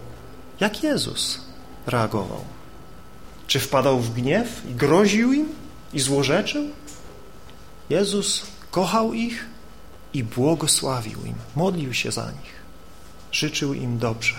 Jak 0.61 0.83
Jezus 0.83 1.41
reagował? 1.87 2.45
Czy 3.47 3.61
wpadał 3.61 4.01
w 4.01 4.15
gniew 4.15 4.63
i 4.71 4.75
groził 4.75 5.33
im 5.33 5.49
i 5.93 6.01
złorzeczył? 6.01 6.65
Jezus 7.91 8.43
kochał 8.71 9.15
ich 9.15 9.47
i 10.15 10.25
błogosławił 10.25 11.25
im, 11.25 11.35
modlił 11.57 11.95
się 11.95 12.13
za 12.13 12.31
nich, 12.31 12.55
życzył 13.33 13.75
im 13.75 13.99
dobrze, 13.99 14.35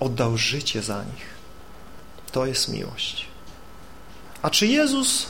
oddał 0.00 0.38
życie 0.38 0.82
za 0.82 1.04
nich. 1.04 1.33
To 2.34 2.46
jest 2.46 2.68
miłość. 2.68 3.26
A 4.42 4.50
czy 4.50 4.66
Jezus 4.66 5.26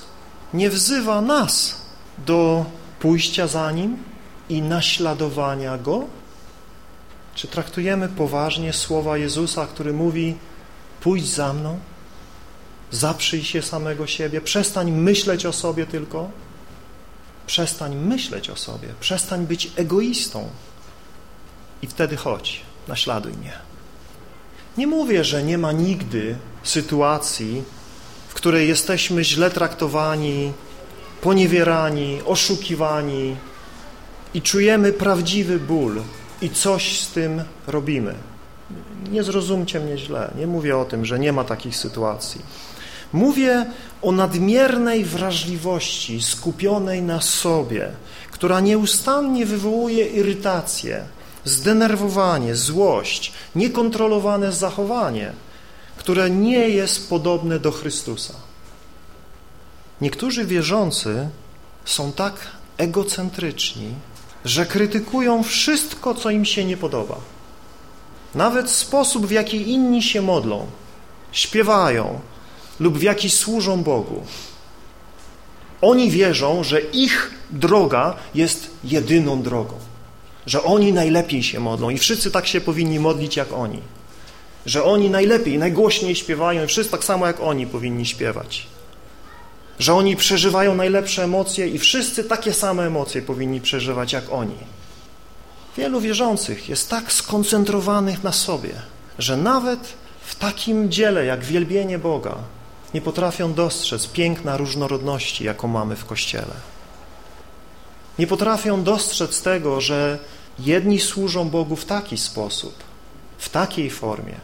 nie 0.55 0.71
wzywa 0.71 1.21
nas 1.21 1.83
do 2.19 2.65
pójścia 3.01 3.47
za 3.47 3.73
Nim 3.73 3.97
i 4.49 4.63
naśladowania 4.63 5.79
Go? 5.79 6.05
Czy 7.35 7.49
traktujemy 7.49 8.09
poważnie 8.09 8.73
słowa 8.73 9.19
Jezusa, 9.19 9.67
który 9.67 9.93
mówi 9.93 10.37
pójdź 11.01 11.29
za 11.29 11.53
mną, 11.53 11.79
zaprzyj 12.91 13.45
się 13.45 13.63
samego 13.63 14.07
siebie, 14.07 14.41
przestań 14.41 14.93
myśleć 14.93 15.47
o 15.47 15.53
sobie 15.53 15.87
tylko, 15.87 16.31
przestań 17.47 17.97
myśleć 17.97 18.51
o 18.51 18.57
sobie, 18.57 18.89
przestań 19.01 19.47
być 19.47 19.71
egoistą 19.77 20.49
i 21.83 21.87
wtedy 21.87 22.17
chodź, 22.17 22.61
naśladuj 22.89 23.33
mnie. 23.33 23.53
Nie 24.77 24.87
mówię, 24.87 25.25
że 25.25 25.43
nie 25.43 25.59
ma 25.59 25.73
nigdy 25.73 26.37
sytuacji, 26.65 27.63
w 28.29 28.35
której 28.35 28.69
jesteśmy 28.69 29.25
źle 29.25 29.51
traktowani, 29.51 30.53
poniewierani, 31.21 32.21
oszukiwani 32.27 33.37
i 34.35 34.43
czujemy 34.43 34.93
prawdziwy 34.93 35.59
ból 35.59 36.03
i 36.43 36.51
coś 36.51 37.01
z 37.01 37.09
tym 37.09 37.43
robimy. 37.67 38.15
Nie 39.11 39.23
zrozumcie 39.23 39.81
mnie 39.81 39.99
źle, 39.99 40.31
nie 40.39 40.47
mówię 40.47 40.79
o 40.79 40.85
tym, 40.85 41.05
że 41.05 41.19
nie 41.19 41.33
ma 41.33 41.45
takich 41.45 41.77
sytuacji. 41.77 42.41
Mówię 43.13 43.67
o 44.03 44.13
nadmiernej 44.13 45.05
wrażliwości 45.05 46.23
skupionej 46.23 47.03
na 47.03 47.21
sobie, 47.21 47.89
która 48.31 48.61
nieustannie 48.61 49.47
wywołuje 49.47 50.07
irytację, 50.07 51.05
zdenerwowanie, 51.45 52.55
złość, 52.55 53.33
niekontrolowane 53.55 54.53
zachowanie, 54.53 55.33
które 56.05 56.31
nie 56.31 56.69
jest 56.69 57.09
podobne 57.09 57.59
do 57.59 57.73
Chrystusa. 57.73 58.35
Niektórzy 60.01 60.45
wierzący 60.45 61.29
są 61.85 62.13
tak 62.13 62.35
egocentryczni, 62.77 63.95
że 64.45 64.67
krytykują 64.67 65.43
wszystko, 65.43 66.15
co 66.15 66.31
im 66.31 66.45
się 66.45 66.65
nie 66.65 66.77
podoba. 66.77 67.17
Nawet 68.35 68.71
sposób, 68.71 69.27
w 69.27 69.31
jaki 69.31 69.71
inni 69.71 70.03
się 70.03 70.23
modlą, 70.23 70.67
śpiewają 71.33 72.21
lub 72.81 72.99
w 72.99 73.03
jaki 73.03 73.31
służą 73.31 73.83
Bogu. 73.83 74.23
Oni 75.81 76.11
wierzą, 76.11 76.65
że 76.65 76.81
ich 76.81 77.31
droga 77.51 78.17
jest 78.35 78.71
jedyną 78.85 79.43
drogą, 79.43 79.75
że 80.47 80.63
oni 80.63 80.93
najlepiej 80.93 81.43
się 81.43 81.61
modlą 81.61 81.91
i 81.91 81.99
wszyscy 81.99 82.31
tak 82.31 82.47
się 82.47 82.61
powinni 82.61 83.01
modlić 83.01 83.37
jak 83.37 83.53
oni, 83.53 83.81
że 84.67 84.85
oni 84.85 85.11
najlepiej, 85.11 85.59
najgłośniej 85.59 86.15
śpiewają 86.15 86.65
i 86.65 86.67
wszyscy 86.67 86.93
tak 86.93 87.05
samo 87.05 87.27
jak 87.27 87.41
oni 87.41 87.67
powinni 87.67 88.07
śpiewać 88.07 88.67
że 89.79 89.95
oni 89.95 90.17
przeżywają 90.17 90.75
najlepsze 90.75 91.25
emocje 91.25 91.69
i 91.69 91.79
wszyscy 91.79 92.25
takie 92.25 92.53
same 92.53 92.87
emocje 92.87 93.23
powinni 93.23 93.61
przeżywać 93.61 94.13
jak 94.13 94.33
oni. 94.33 94.57
Wielu 95.77 96.01
wierzących 96.01 96.69
jest 96.69 96.91
tak 96.91 97.13
skoncentrowanych 97.13 98.25
na 98.25 98.33
sobie, 98.33 98.75
że 99.19 99.37
nawet 99.37 99.93
w 100.27 100.35
takim 100.35 100.91
dziele 100.91 101.25
jak 101.25 101.45
wielbienie 101.45 101.99
Boga 101.99 102.37
nie 102.95 103.01
potrafią 103.01 103.55
dostrzec 103.55 104.07
piękna 104.07 104.57
różnorodności, 104.57 105.45
jaką 105.45 105.69
mamy 105.69 105.97
w 105.97 106.05
Kościele. 106.05 106.55
Nie 108.19 108.27
potrafią 108.27 108.83
dostrzec 108.83 109.43
tego, 109.43 109.81
że 109.81 110.19
jedni 110.59 111.01
służą 111.01 111.49
Bogu 111.49 111.77
w 111.77 111.85
taki 111.85 112.19
sposób, 112.19 112.75
w 113.39 113.49
takiej 113.49 113.91
formie, 113.91 114.35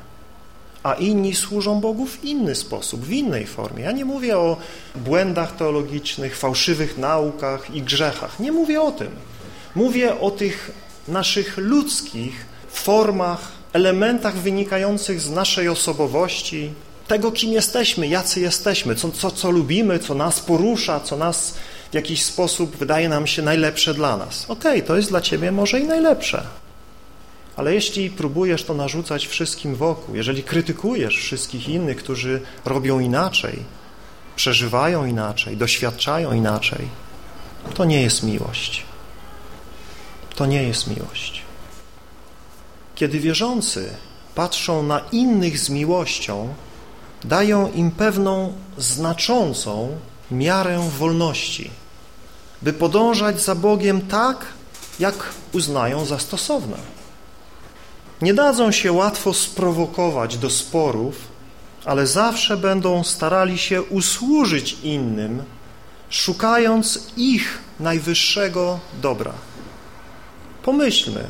a 0.82 0.94
inni 0.94 1.34
służą 1.34 1.80
Bogu 1.80 2.06
w 2.06 2.24
inny 2.24 2.54
sposób, 2.54 3.04
w 3.04 3.12
innej 3.12 3.46
formie. 3.46 3.84
Ja 3.84 3.92
nie 3.92 4.04
mówię 4.04 4.38
o 4.38 4.56
błędach 4.96 5.56
teologicznych, 5.56 6.36
fałszywych 6.36 6.98
naukach 6.98 7.74
i 7.74 7.82
grzechach. 7.82 8.40
Nie 8.40 8.52
mówię 8.52 8.82
o 8.82 8.92
tym. 8.92 9.10
Mówię 9.74 10.20
o 10.20 10.30
tych 10.30 10.70
naszych 11.08 11.58
ludzkich 11.58 12.46
formach, 12.70 13.52
elementach 13.72 14.36
wynikających 14.36 15.20
z 15.20 15.30
naszej 15.30 15.68
osobowości, 15.68 16.70
tego, 17.08 17.32
kim 17.32 17.52
jesteśmy, 17.52 18.08
jacy 18.08 18.40
jesteśmy, 18.40 18.94
co, 18.94 19.10
co, 19.10 19.30
co 19.30 19.50
lubimy, 19.50 19.98
co 19.98 20.14
nas 20.14 20.40
porusza, 20.40 21.00
co 21.00 21.16
nas 21.16 21.54
w 21.90 21.94
jakiś 21.94 22.24
sposób 22.24 22.76
wydaje 22.76 23.08
nam 23.08 23.26
się 23.26 23.42
najlepsze 23.42 23.94
dla 23.94 24.16
nas. 24.16 24.44
Okej, 24.48 24.72
okay, 24.72 24.82
to 24.82 24.96
jest 24.96 25.08
dla 25.08 25.20
Ciebie 25.20 25.52
może 25.52 25.80
i 25.80 25.84
najlepsze. 25.84 26.42
Ale 27.60 27.74
jeśli 27.74 28.10
próbujesz 28.10 28.64
to 28.64 28.74
narzucać 28.74 29.26
wszystkim 29.26 29.74
wokół, 29.74 30.14
jeżeli 30.14 30.42
krytykujesz 30.42 31.16
wszystkich 31.16 31.68
innych, 31.68 31.96
którzy 31.96 32.40
robią 32.64 32.98
inaczej, 32.98 33.62
przeżywają 34.36 35.04
inaczej, 35.04 35.56
doświadczają 35.56 36.32
inaczej, 36.32 36.88
to 37.74 37.84
nie 37.84 38.02
jest 38.02 38.22
miłość. 38.22 38.82
To 40.34 40.46
nie 40.46 40.62
jest 40.62 40.86
miłość. 40.86 41.42
Kiedy 42.94 43.20
wierzący 43.20 43.94
patrzą 44.34 44.82
na 44.82 45.00
innych 45.12 45.58
z 45.58 45.70
miłością, 45.70 46.54
dają 47.24 47.72
im 47.72 47.90
pewną 47.90 48.52
znaczącą 48.78 49.98
miarę 50.30 50.90
wolności, 50.98 51.70
by 52.62 52.72
podążać 52.72 53.40
za 53.40 53.54
Bogiem 53.54 54.00
tak, 54.00 54.46
jak 54.98 55.14
uznają 55.52 56.04
za 56.04 56.18
stosowne. 56.18 56.99
Nie 58.22 58.34
dadzą 58.34 58.72
się 58.72 58.92
łatwo 58.92 59.34
sprowokować 59.34 60.38
do 60.38 60.50
sporów, 60.50 61.14
ale 61.84 62.06
zawsze 62.06 62.56
będą 62.56 63.04
starali 63.04 63.58
się 63.58 63.82
usłużyć 63.82 64.76
innym, 64.82 65.42
szukając 66.10 67.04
ich 67.16 67.58
najwyższego 67.80 68.80
dobra. 69.02 69.32
Pomyślmy, 70.62 71.28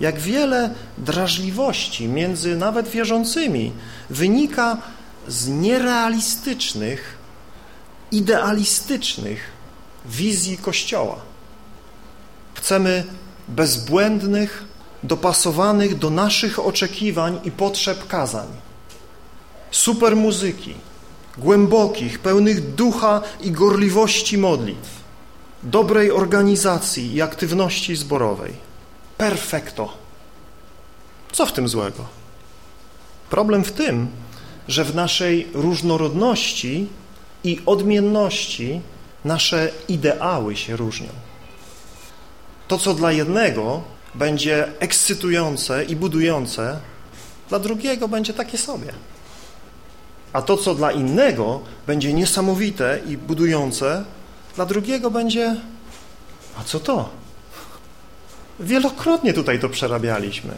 jak 0.00 0.18
wiele 0.18 0.74
drażliwości 0.98 2.08
między 2.08 2.56
nawet 2.56 2.88
wierzącymi 2.88 3.72
wynika 4.10 4.76
z 5.28 5.48
nierealistycznych, 5.48 7.18
idealistycznych 8.12 9.40
wizji 10.06 10.58
Kościoła. 10.58 11.16
Chcemy 12.54 13.04
bezbłędnych, 13.48 14.64
dopasowanych 15.06 15.98
do 15.98 16.10
naszych 16.10 16.58
oczekiwań 16.58 17.40
i 17.44 17.50
potrzeb 17.50 18.06
kazań. 18.06 18.46
Super 19.70 20.16
muzyki, 20.16 20.74
głębokich, 21.38 22.18
pełnych 22.18 22.74
ducha 22.74 23.22
i 23.40 23.50
gorliwości 23.50 24.38
modlitw, 24.38 24.90
dobrej 25.62 26.10
organizacji 26.10 27.14
i 27.14 27.22
aktywności 27.22 27.96
zborowej. 27.96 28.52
Perfekto. 29.18 29.92
Co 31.32 31.46
w 31.46 31.52
tym 31.52 31.68
złego? 31.68 32.04
Problem 33.30 33.64
w 33.64 33.72
tym, 33.72 34.08
że 34.68 34.84
w 34.84 34.94
naszej 34.94 35.48
różnorodności 35.54 36.88
i 37.44 37.60
odmienności 37.66 38.80
nasze 39.24 39.72
ideały 39.88 40.56
się 40.56 40.76
różnią. 40.76 41.08
To, 42.68 42.78
co 42.78 42.94
dla 42.94 43.12
jednego 43.12 43.82
będzie 44.18 44.68
ekscytujące 44.80 45.84
i 45.84 45.96
budujące, 45.96 46.80
dla 47.48 47.58
drugiego 47.58 48.08
będzie 48.08 48.34
takie 48.34 48.58
sobie. 48.58 48.92
A 50.32 50.42
to, 50.42 50.56
co 50.56 50.74
dla 50.74 50.92
innego 50.92 51.60
będzie 51.86 52.12
niesamowite 52.12 52.98
i 53.06 53.16
budujące, 53.16 54.04
dla 54.54 54.66
drugiego 54.66 55.10
będzie, 55.10 55.56
a 56.60 56.64
co 56.64 56.80
to? 56.80 57.08
Wielokrotnie 58.60 59.32
tutaj 59.32 59.60
to 59.60 59.68
przerabialiśmy. 59.68 60.54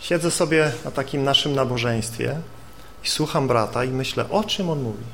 Siedzę 0.00 0.30
sobie 0.30 0.72
na 0.84 0.90
takim 0.90 1.24
naszym 1.24 1.54
nabożeństwie 1.54 2.36
i 3.04 3.08
słucham 3.08 3.48
brata 3.48 3.84
i 3.84 3.88
myślę, 3.88 4.30
o 4.30 4.44
czym 4.44 4.70
on 4.70 4.82
mówi. 4.82 5.04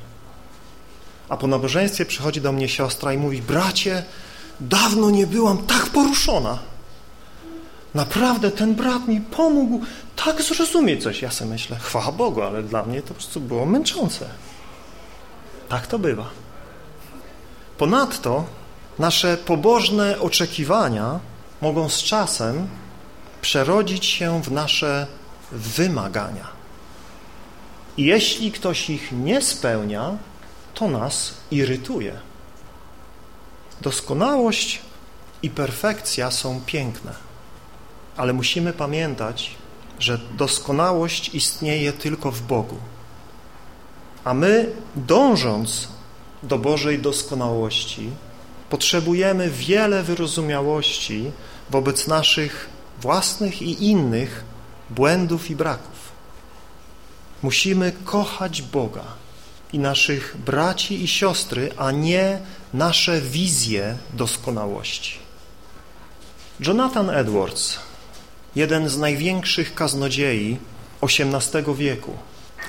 A 1.29 1.37
po 1.37 1.47
nabożeństwie 1.47 2.05
przychodzi 2.05 2.41
do 2.41 2.51
mnie 2.51 2.69
siostra 2.69 3.13
i 3.13 3.17
mówi, 3.17 3.41
bracie, 3.41 4.03
dawno 4.59 5.09
nie 5.09 5.27
byłam 5.27 5.57
tak 5.57 5.85
poruszona. 5.85 6.59
Naprawdę 7.93 8.51
ten 8.51 8.75
brat 8.75 9.07
mi 9.07 9.21
pomógł 9.21 9.81
tak 10.15 10.41
zrozumieć 10.41 11.03
coś. 11.03 11.21
Ja 11.21 11.31
sobie 11.31 11.51
myślę, 11.51 11.77
chwała 11.77 12.11
Bogu, 12.11 12.41
ale 12.41 12.63
dla 12.63 12.83
mnie 12.83 13.01
to 13.01 13.07
po 13.07 13.13
prostu 13.13 13.41
było 13.41 13.65
męczące. 13.65 14.29
Tak 15.69 15.87
to 15.87 15.99
bywa. 15.99 16.29
Ponadto 17.77 18.45
nasze 18.99 19.37
pobożne 19.37 20.19
oczekiwania 20.19 21.19
mogą 21.61 21.89
z 21.89 22.03
czasem 22.03 22.67
przerodzić 23.41 24.05
się 24.05 24.41
w 24.41 24.51
nasze 24.51 25.07
wymagania. 25.51 26.47
I 27.97 28.05
jeśli 28.05 28.51
ktoś 28.51 28.89
ich 28.89 29.11
nie 29.11 29.41
spełnia, 29.41 30.17
to 30.73 30.87
nas 30.87 31.33
irytuje. 31.51 32.13
Doskonałość 33.81 34.81
i 35.43 35.49
perfekcja 35.49 36.31
są 36.31 36.61
piękne 36.65 37.28
ale 38.19 38.33
musimy 38.33 38.73
pamiętać, 38.73 39.51
że 39.99 40.19
doskonałość 40.37 41.35
istnieje 41.35 41.93
tylko 41.93 42.31
w 42.31 42.41
Bogu. 42.41 42.77
A 44.23 44.33
my, 44.33 44.71
dążąc 44.95 45.87
do 46.43 46.57
Bożej 46.57 46.99
doskonałości, 46.99 48.09
potrzebujemy 48.69 49.49
wiele 49.49 50.03
wyrozumiałości 50.03 51.31
wobec 51.69 52.07
naszych 52.07 52.69
własnych 53.01 53.61
i 53.61 53.83
innych 53.85 54.43
błędów 54.89 55.49
i 55.49 55.55
braków. 55.55 56.11
Musimy 57.41 57.91
kochać 58.05 58.61
Boga 58.61 59.03
i 59.73 59.79
naszych 59.79 60.37
braci 60.45 61.03
i 61.03 61.07
siostry, 61.07 61.71
a 61.77 61.91
nie 61.91 62.39
nasze 62.73 63.21
wizje 63.21 63.97
doskonałości. 64.13 65.17
Jonathan 66.59 67.09
Edwards, 67.09 67.79
jeden 68.55 68.89
z 68.89 68.97
największych 68.97 69.75
kaznodziei 69.75 70.57
XVIII 71.01 71.75
wieku, 71.75 72.13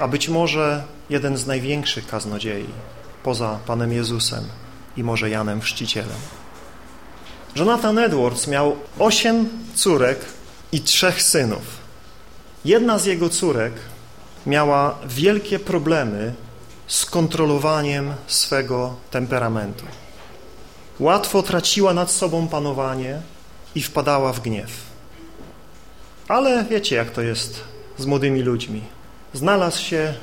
a 0.00 0.08
być 0.08 0.28
może 0.28 0.84
jeden 1.10 1.36
z 1.36 1.46
największych 1.46 2.06
kaznodziei 2.06 2.66
poza 3.22 3.58
Panem 3.66 3.92
Jezusem 3.92 4.44
i 4.96 5.04
może 5.04 5.30
Janem 5.30 5.60
Chrzcicielem. 5.60 6.18
Jonathan 7.56 7.98
Edwards 7.98 8.46
miał 8.46 8.76
osiem 8.98 9.48
córek 9.74 10.18
i 10.72 10.80
trzech 10.80 11.22
synów. 11.22 11.62
Jedna 12.64 12.98
z 12.98 13.04
jego 13.04 13.28
córek 13.28 13.72
miała 14.46 14.98
wielkie 15.08 15.58
problemy 15.58 16.34
z 16.86 17.06
kontrolowaniem 17.06 18.14
swego 18.26 18.94
temperamentu. 19.10 19.84
Łatwo 21.00 21.42
traciła 21.42 21.94
nad 21.94 22.10
sobą 22.10 22.48
panowanie 22.48 23.20
i 23.74 23.82
wpadała 23.82 24.32
w 24.32 24.40
gniew. 24.40 24.89
Ale 26.30 26.64
wiecie, 26.64 26.96
jak 26.96 27.10
to 27.10 27.22
jest 27.22 27.60
z 27.98 28.06
młodymi 28.06 28.42
ludźmi. 28.42 28.82
Znalazł 29.32 29.82
się 29.82 30.14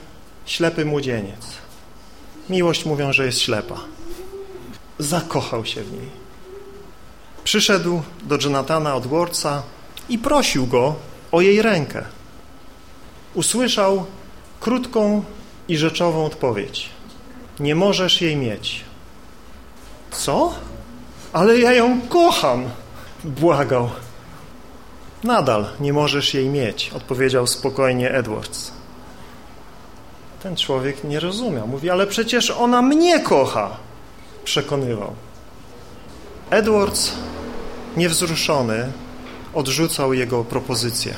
ślepy 0.45 0.85
młodzieniec. 0.85 1.47
Miłość 2.49 2.85
mówią, 2.85 3.13
że 3.13 3.25
jest 3.25 3.39
ślepa. 3.39 3.75
Zakochał 4.99 5.65
się 5.65 5.83
w 5.83 5.91
niej. 5.91 6.09
Przyszedł 7.43 8.01
do 8.23 8.37
Jonathana 8.43 8.95
od 8.95 9.07
Wardsa 9.07 9.63
i 10.09 10.17
prosił 10.17 10.67
go 10.67 10.95
o 11.31 11.41
jej 11.41 11.61
rękę. 11.61 12.03
Usłyszał 13.33 14.05
krótką 14.59 15.23
i 15.67 15.77
rzeczową 15.77 16.25
odpowiedź. 16.25 16.89
Nie 17.59 17.75
możesz 17.75 18.21
jej 18.21 18.35
mieć. 18.35 18.83
Co? 20.11 20.53
Ale 21.33 21.59
ja 21.59 21.73
ją 21.73 22.01
kocham, 22.01 22.69
błagał. 23.23 23.89
Nadal 25.27 25.65
nie 25.79 25.93
możesz 25.93 26.33
jej 26.33 26.49
mieć, 26.49 26.91
odpowiedział 26.95 27.47
spokojnie 27.47 28.11
Edwards. 28.11 28.71
Ten 30.43 30.55
człowiek 30.55 31.03
nie 31.03 31.19
rozumiał. 31.19 31.67
Mówi, 31.67 31.89
ale 31.89 32.07
przecież 32.07 32.51
ona 32.51 32.81
mnie 32.81 33.19
kocha, 33.19 33.77
przekonywał. 34.43 35.13
Edwards, 36.49 37.11
niewzruszony, 37.97 38.91
odrzucał 39.53 40.13
jego 40.13 40.43
propozycję, 40.43 41.13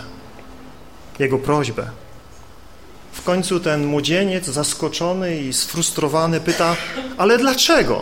jego 1.20 1.38
prośbę. 1.38 1.90
W 3.12 3.24
końcu 3.24 3.60
ten 3.60 3.86
młodzieniec, 3.86 4.46
zaskoczony 4.46 5.38
i 5.38 5.54
sfrustrowany, 5.54 6.40
pyta, 6.40 6.76
ale 7.18 7.38
dlaczego? 7.38 8.02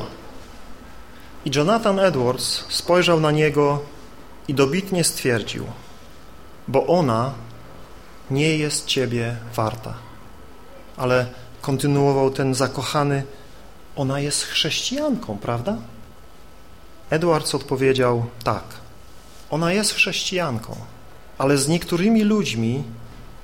I 1.45 1.51
Jonathan 1.55 1.99
Edwards 1.99 2.63
spojrzał 2.69 3.19
na 3.19 3.31
niego 3.31 3.79
i 4.47 4.53
dobitnie 4.53 5.03
stwierdził, 5.03 5.65
bo 6.67 6.87
ona 6.87 7.33
nie 8.31 8.57
jest 8.57 8.85
ciebie 8.85 9.35
warta. 9.55 9.93
Ale 10.97 11.25
kontynuował 11.61 12.31
ten 12.31 12.53
zakochany, 12.53 13.23
ona 13.95 14.19
jest 14.19 14.43
chrześcijanką, 14.43 15.37
prawda? 15.37 15.77
Edwards 17.09 17.55
odpowiedział, 17.55 18.25
tak, 18.43 18.63
ona 19.49 19.73
jest 19.73 19.93
chrześcijanką, 19.93 20.75
ale 21.37 21.57
z 21.57 21.67
niektórymi 21.67 22.23
ludźmi 22.23 22.83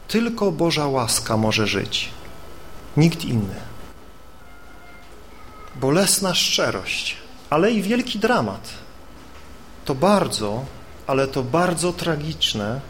tylko 0.07 0.51
Boża 0.51 0.87
łaska 0.87 1.37
może 1.37 1.67
żyć. 1.67 2.09
Nikt 2.97 3.25
inny. 3.25 3.55
Bolesna 5.75 6.35
szczerość, 6.35 7.17
ale 7.49 7.71
i 7.71 7.81
wielki 7.81 8.19
dramat. 8.19 8.69
To 9.85 9.95
bardzo, 9.95 10.65
ale 11.07 11.27
to 11.27 11.43
bardzo 11.43 11.93
tragiczne, 11.93 12.81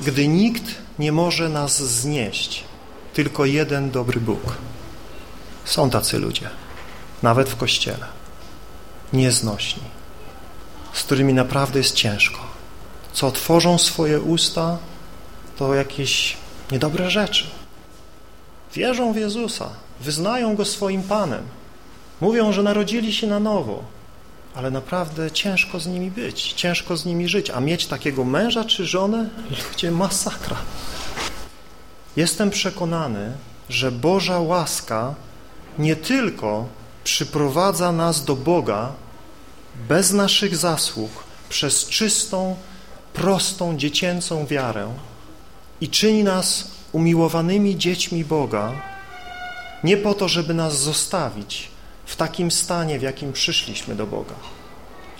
gdy 0.00 0.28
nikt 0.28 0.74
nie 0.98 1.12
może 1.12 1.48
nas 1.48 1.82
znieść, 1.82 2.64
tylko 3.14 3.44
jeden 3.44 3.90
dobry 3.90 4.20
Bóg. 4.20 4.56
Są 5.64 5.90
tacy 5.90 6.18
ludzie, 6.18 6.50
nawet 7.22 7.48
w 7.48 7.56
Kościele, 7.56 8.06
nieznośni, 9.12 9.82
z 10.92 11.02
którymi 11.02 11.34
naprawdę 11.34 11.78
jest 11.78 11.94
ciężko. 11.94 12.40
Co 13.12 13.26
otworzą 13.26 13.78
swoje 13.78 14.20
usta, 14.20 14.78
to 15.56 15.74
jakieś 15.74 16.36
niedobre 16.72 17.10
rzeczy. 17.10 17.46
Wierzą 18.74 19.12
w 19.12 19.16
Jezusa, 19.16 19.68
wyznają 20.00 20.56
Go 20.56 20.64
swoim 20.64 21.02
Panem, 21.02 21.42
mówią, 22.20 22.52
że 22.52 22.62
narodzili 22.62 23.12
się 23.12 23.26
na 23.26 23.40
nowo, 23.40 23.84
ale 24.56 24.70
naprawdę 24.70 25.30
ciężko 25.30 25.80
z 25.80 25.86
nimi 25.86 26.10
być, 26.10 26.52
ciężko 26.52 26.96
z 26.96 27.04
nimi 27.04 27.28
żyć, 27.28 27.50
a 27.50 27.60
mieć 27.60 27.86
takiego 27.86 28.24
męża 28.24 28.64
czy 28.64 28.86
żonę, 28.86 29.28
ludzie, 29.50 29.90
masakra. 29.90 30.56
Jestem 32.16 32.50
przekonany, 32.50 33.32
że 33.68 33.92
Boża 33.92 34.40
łaska 34.40 35.14
nie 35.78 35.96
tylko 35.96 36.66
przyprowadza 37.04 37.92
nas 37.92 38.24
do 38.24 38.36
Boga 38.36 38.92
bez 39.88 40.12
naszych 40.12 40.56
zasług, 40.56 41.10
przez 41.48 41.88
czystą, 41.88 42.56
prostą, 43.12 43.76
dziecięcą 43.76 44.46
wiarę 44.46 44.94
i 45.80 45.88
czyni 45.88 46.24
nas 46.24 46.70
umiłowanymi 46.92 47.76
dziećmi 47.76 48.24
Boga, 48.24 48.72
nie 49.84 49.96
po 49.96 50.14
to, 50.14 50.28
żeby 50.28 50.54
nas 50.54 50.78
zostawić, 50.78 51.75
w 52.06 52.16
takim 52.16 52.50
stanie, 52.50 52.98
w 52.98 53.02
jakim 53.02 53.32
przyszliśmy 53.32 53.94
do 53.94 54.06
Boga. 54.06 54.34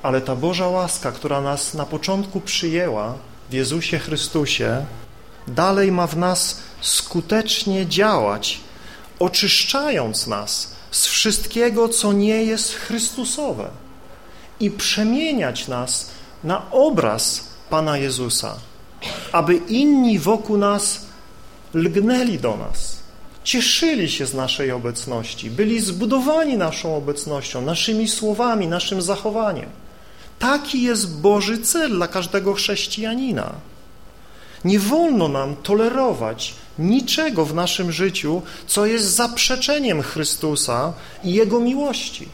Ale 0.03 0.21
ta 0.21 0.37
Boża 0.37 0.69
łaska, 0.69 1.13
która 1.13 1.41
nas 1.41 1.75
na 1.75 1.87
początku 1.87 2.41
przyjęła 2.41 3.15
w 3.51 3.53
Jezusie 3.53 3.99
Chrystusie, 3.99 4.85
dalej 5.49 5.93
ma 5.93 6.07
w 6.07 6.17
nas 6.17 6.61
skutecznie 6.81 7.87
działać, 7.87 8.61
oczyszczając 9.19 10.27
nas 10.27 10.73
z 10.91 11.07
wszystkiego, 11.07 11.89
co 11.89 12.13
nie 12.13 12.45
jest 12.45 12.75
Chrystusowe 12.75 13.71
i 14.61 14.71
przemieniać 14.71 15.69
nas 15.69 16.11
na 16.45 16.71
obraz 16.71 17.45
Pana 17.71 17.99
Jezusa, 17.99 18.57
aby 19.33 19.55
inni 19.57 20.19
wokół 20.19 20.57
nas 20.57 21.01
lgnęli 21.75 22.39
do 22.39 22.57
nas, 22.57 22.97
cieszyli 23.47 24.11
się 24.11 24.27
z 24.27 24.35
naszej 24.35 24.73
obecności, 24.73 25.51
byli 25.51 25.81
zbudowani 25.81 26.57
naszą 26.57 26.97
obecnością, 26.97 27.63
naszymi 27.63 28.09
słowami, 28.09 28.69
naszym 28.69 29.03
zachowaniem. 29.03 29.69
Taki 30.39 30.83
jest 30.83 31.21
Boży 31.21 31.59
cel 31.59 31.91
dla 31.91 32.09
każdego 32.09 32.55
chrześcijanina. 32.55 33.53
Nie 34.65 34.79
wolno 34.79 35.29
nam 35.29 35.57
tolerować 35.57 36.55
niczego 36.79 37.45
w 37.45 37.55
naszym 37.55 37.93
życiu, 37.93 38.43
co 38.67 38.87
jest 38.87 39.07
zaprzeczeniem 39.07 40.03
Chrystusa 40.03 40.93
i 41.25 41.33
Jego 41.33 41.61
miłości. 41.61 42.29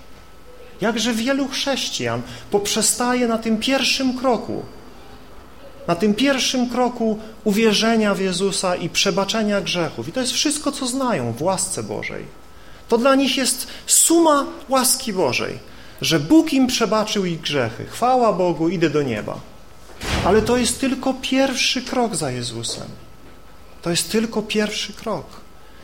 Jakże 0.80 1.14
wielu 1.14 1.48
chrześcijan 1.48 2.22
poprzestaje 2.50 3.28
na 3.28 3.38
tym 3.38 3.58
pierwszym 3.58 4.18
kroku, 4.18 4.62
na 5.86 5.94
tym 5.94 6.14
pierwszym 6.14 6.70
kroku 6.70 7.18
uwierzenia 7.44 8.14
w 8.14 8.20
Jezusa 8.20 8.76
i 8.76 8.88
przebaczenia 8.88 9.60
grzechów. 9.60 10.08
I 10.08 10.12
to 10.12 10.20
jest 10.20 10.32
wszystko, 10.32 10.72
co 10.72 10.86
znają 10.86 11.32
w 11.32 11.42
łasce 11.42 11.82
Bożej. 11.82 12.24
To 12.88 12.98
dla 12.98 13.14
nich 13.14 13.36
jest 13.36 13.66
suma 13.86 14.46
łaski 14.68 15.12
Bożej, 15.12 15.58
że 16.00 16.20
Bóg 16.20 16.52
im 16.52 16.66
przebaczył 16.66 17.24
ich 17.24 17.40
grzechy. 17.40 17.86
Chwała 17.86 18.32
Bogu, 18.32 18.68
idę 18.68 18.90
do 18.90 19.02
nieba. 19.02 19.40
Ale 20.24 20.42
to 20.42 20.56
jest 20.56 20.80
tylko 20.80 21.14
pierwszy 21.14 21.82
krok 21.82 22.16
za 22.16 22.30
Jezusem. 22.30 22.88
To 23.82 23.90
jest 23.90 24.12
tylko 24.12 24.42
pierwszy 24.42 24.92
krok. 24.92 25.26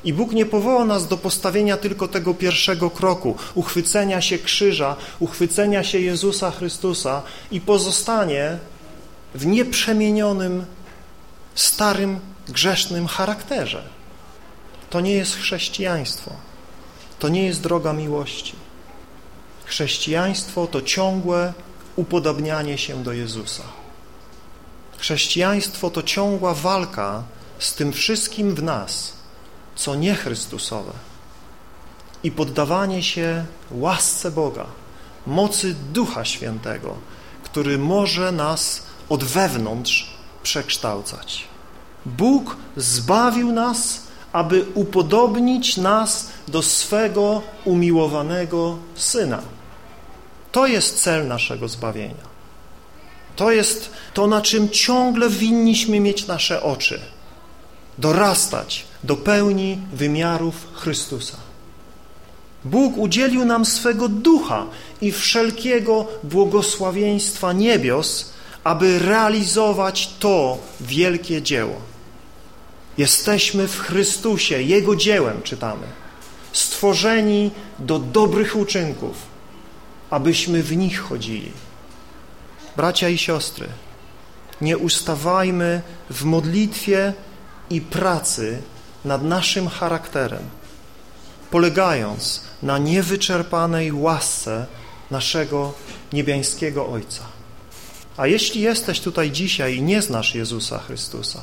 I 0.05 0.13
Bóg 0.13 0.33
nie 0.33 0.47
powoła 0.47 0.85
nas 0.85 1.09
do 1.09 1.17
postawienia 1.17 1.77
tylko 1.77 2.09
tego 2.09 2.35
pierwszego 2.35 2.91
kroku, 2.91 3.37
uchwycenia 3.55 4.21
się 4.21 4.39
krzyża, 4.39 4.97
uchwycenia 5.21 5.85
się 5.85 5.99
Jezusa 5.99 6.51
Chrystusa 6.51 7.23
i 7.51 7.61
pozostanie 7.61 8.59
w 9.39 9.47
nieprzemienionym, 9.47 10.67
starym, 11.55 12.21
grzesznym 12.49 13.07
charakterze. 13.07 13.83
To 14.91 15.01
nie 15.01 15.13
jest 15.13 15.37
chrześcijaństwo. 15.37 16.31
To 17.19 17.29
nie 17.29 17.47
jest 17.47 17.61
droga 17.61 17.93
miłości. 17.93 18.55
Chrześcijaństwo 19.65 20.67
to 20.67 20.83
ciągłe 20.83 21.53
upodobnianie 21.97 22.79
się 22.79 23.03
do 23.03 23.13
Jezusa. 23.13 23.63
Chrześcijaństwo 24.99 25.91
to 25.91 26.03
ciągła 26.03 26.55
walka 26.55 27.23
z 27.59 27.75
tym 27.75 27.93
wszystkim 27.93 28.55
w 28.55 28.63
nas, 28.63 29.13
co 29.77 29.95
nie 29.95 30.15
Chrystusowe. 30.15 30.93
i 32.23 32.31
poddawanie 32.31 33.03
się 33.03 33.47
łasce 33.71 34.31
Boga, 34.31 34.67
mocy 35.27 35.75
Ducha 35.93 36.25
Świętego, 36.25 36.97
który 37.45 37.79
może 37.79 38.33
nas 38.33 38.88
od 39.09 39.25
wewnątrz 39.25 40.11
przekształcać. 40.43 41.45
Bóg 42.07 42.57
zbawił 42.77 43.53
nas, 43.53 44.03
aby 44.33 44.65
upodobnić 44.75 45.77
nas 45.77 46.29
do 46.49 46.63
swego 46.63 47.43
umiłowanego 47.65 48.79
Syna. 48.95 49.43
To 50.53 50.67
jest 50.67 51.03
cel 51.03 51.29
naszego 51.29 51.69
zbawienia. 51.69 52.29
To 53.37 53.51
jest 53.51 53.91
to, 54.15 54.27
na 54.27 54.43
czym 54.43 54.69
ciągle 54.69 55.31
winniśmy 55.31 56.01
mieć 56.01 56.27
nasze 56.27 56.63
oczy. 56.63 57.01
Dorastać 57.99 58.85
do 59.05 59.17
pełni 59.17 59.79
wymiarów 59.93 60.55
Chrystusa. 60.75 61.37
Bóg 62.65 62.97
udzielił 62.97 63.45
nam 63.45 63.65
swego 63.65 64.09
ducha 64.09 64.67
i 65.01 65.13
wszelkiego 65.13 66.07
błogosławieństwa 66.23 67.53
niebios, 67.53 68.31
aby 68.69 68.99
realizować 68.99 70.11
to 70.19 70.59
wielkie 70.81 71.43
dzieło. 71.43 71.77
Jesteśmy 72.99 73.69
w 73.69 73.81
Chrystusie, 73.81 74.63
Jego 74.63 74.97
dziełem, 74.97 75.43
czytamy, 75.43 75.87
stworzeni 76.53 77.51
do 77.79 77.99
dobrych 77.99 78.57
uczynków, 78.57 79.17
abyśmy 80.11 80.63
w 80.63 80.77
nich 80.77 81.01
chodzili. 81.01 81.53
Bracia 82.77 83.09
i 83.09 83.19
siostry, 83.19 83.69
nie 84.61 84.79
ustawajmy 84.79 85.83
w 86.11 86.25
modlitwie 86.25 87.13
i 87.71 87.81
pracy 87.81 88.63
nad 89.05 89.23
naszym 89.23 89.69
charakterem, 89.69 90.43
polegając 91.51 92.43
na 92.63 92.79
niewyczerpanej 92.79 93.93
łasce 93.93 94.67
naszego 95.11 95.73
niebiańskiego 96.13 96.89
Ojca. 96.89 97.38
A 98.19 98.27
jeśli 98.27 98.61
jesteś 98.61 99.01
tutaj 99.01 99.31
dzisiaj 99.31 99.77
i 99.77 99.83
nie 99.83 100.03
znasz 100.03 100.35
Jezusa 100.35 100.79
Chrystusa, 100.79 101.43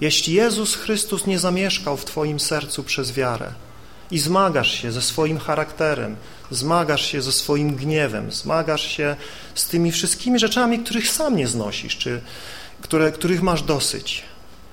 jeśli 0.00 0.34
Jezus 0.34 0.74
Chrystus 0.74 1.26
nie 1.26 1.38
zamieszkał 1.38 1.96
w 1.96 2.04
Twoim 2.04 2.40
sercu 2.40 2.82
przez 2.84 3.12
wiarę 3.12 3.52
i 4.10 4.18
zmagasz 4.18 4.72
się 4.82 4.92
ze 4.92 5.02
swoim 5.02 5.38
charakterem, 5.38 6.16
zmagasz 6.50 7.06
się 7.06 7.22
ze 7.22 7.32
swoim 7.32 7.76
gniewem, 7.76 8.32
zmagasz 8.32 8.96
się 8.96 9.16
z 9.54 9.66
tymi 9.66 9.92
wszystkimi 9.92 10.38
rzeczami, 10.38 10.78
których 10.78 11.10
sam 11.10 11.36
nie 11.36 11.48
znosisz, 11.48 11.96
czy 11.96 12.20
które, 12.82 13.12
których 13.12 13.42
masz 13.42 13.62
dosyć, 13.62 14.22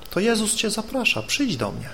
to 0.09 0.19
Jezus 0.19 0.55
Cię 0.55 0.69
zaprasza, 0.69 1.21
przyjdź 1.21 1.57
do 1.57 1.71
mnie. 1.71 1.89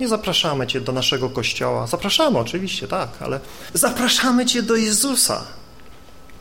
Nie 0.00 0.08
zapraszamy 0.08 0.66
Cię 0.66 0.80
do 0.80 0.92
naszego 0.92 1.30
kościoła, 1.30 1.86
zapraszamy 1.86 2.38
oczywiście, 2.38 2.88
tak, 2.88 3.08
ale 3.20 3.40
zapraszamy 3.74 4.46
Cię 4.46 4.62
do 4.62 4.76
Jezusa, 4.76 5.44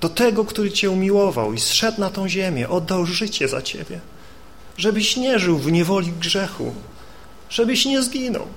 do 0.01 0.09
tego, 0.09 0.45
który 0.45 0.71
Cię 0.71 0.91
umiłował 0.91 1.53
i 1.53 1.59
zszedł 1.59 2.01
na 2.01 2.09
tą 2.09 2.29
ziemię, 2.29 2.69
oddał 2.69 3.05
życie 3.05 3.47
za 3.47 3.61
Ciebie, 3.61 3.99
żebyś 4.77 5.17
nie 5.17 5.39
żył 5.39 5.57
w 5.57 5.71
niewoli 5.71 6.11
grzechu, 6.11 6.73
żebyś 7.49 7.85
nie 7.85 8.01
zginął, 8.01 8.47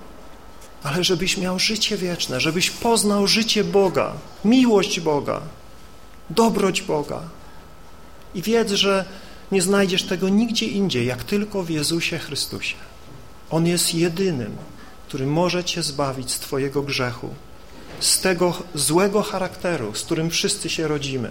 ale 0.82 1.04
żebyś 1.04 1.38
miał 1.38 1.58
życie 1.58 1.96
wieczne, 1.96 2.40
żebyś 2.40 2.70
poznał 2.70 3.26
życie 3.26 3.64
Boga, 3.64 4.12
miłość 4.44 5.00
Boga, 5.00 5.40
dobroć 6.30 6.82
Boga. 6.82 7.20
I 8.34 8.42
wiedz, 8.42 8.72
że 8.72 9.04
nie 9.52 9.62
znajdziesz 9.62 10.02
tego 10.02 10.28
nigdzie 10.28 10.66
indziej, 10.66 11.06
jak 11.06 11.24
tylko 11.24 11.62
w 11.62 11.70
Jezusie 11.70 12.18
Chrystusie. 12.18 12.76
On 13.50 13.66
jest 13.66 13.94
jedynym, 13.94 14.56
który 15.08 15.26
może 15.26 15.64
Cię 15.64 15.82
zbawić 15.82 16.30
z 16.30 16.38
Twojego 16.38 16.82
grzechu, 16.82 17.34
z 18.02 18.20
tego 18.20 18.62
złego 18.74 19.22
charakteru, 19.22 19.94
z 19.94 20.02
którym 20.02 20.30
wszyscy 20.30 20.70
się 20.70 20.88
rodzimy. 20.88 21.30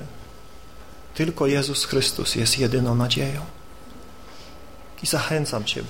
Tylko 1.14 1.48
Jezus 1.48 1.86
Chrystus 1.86 2.36
jest 2.36 2.60
jedyną 2.60 2.96
nadzieją. 2.96 3.42
I 5.04 5.08
zachęcam 5.08 5.64
Cię, 5.64 5.84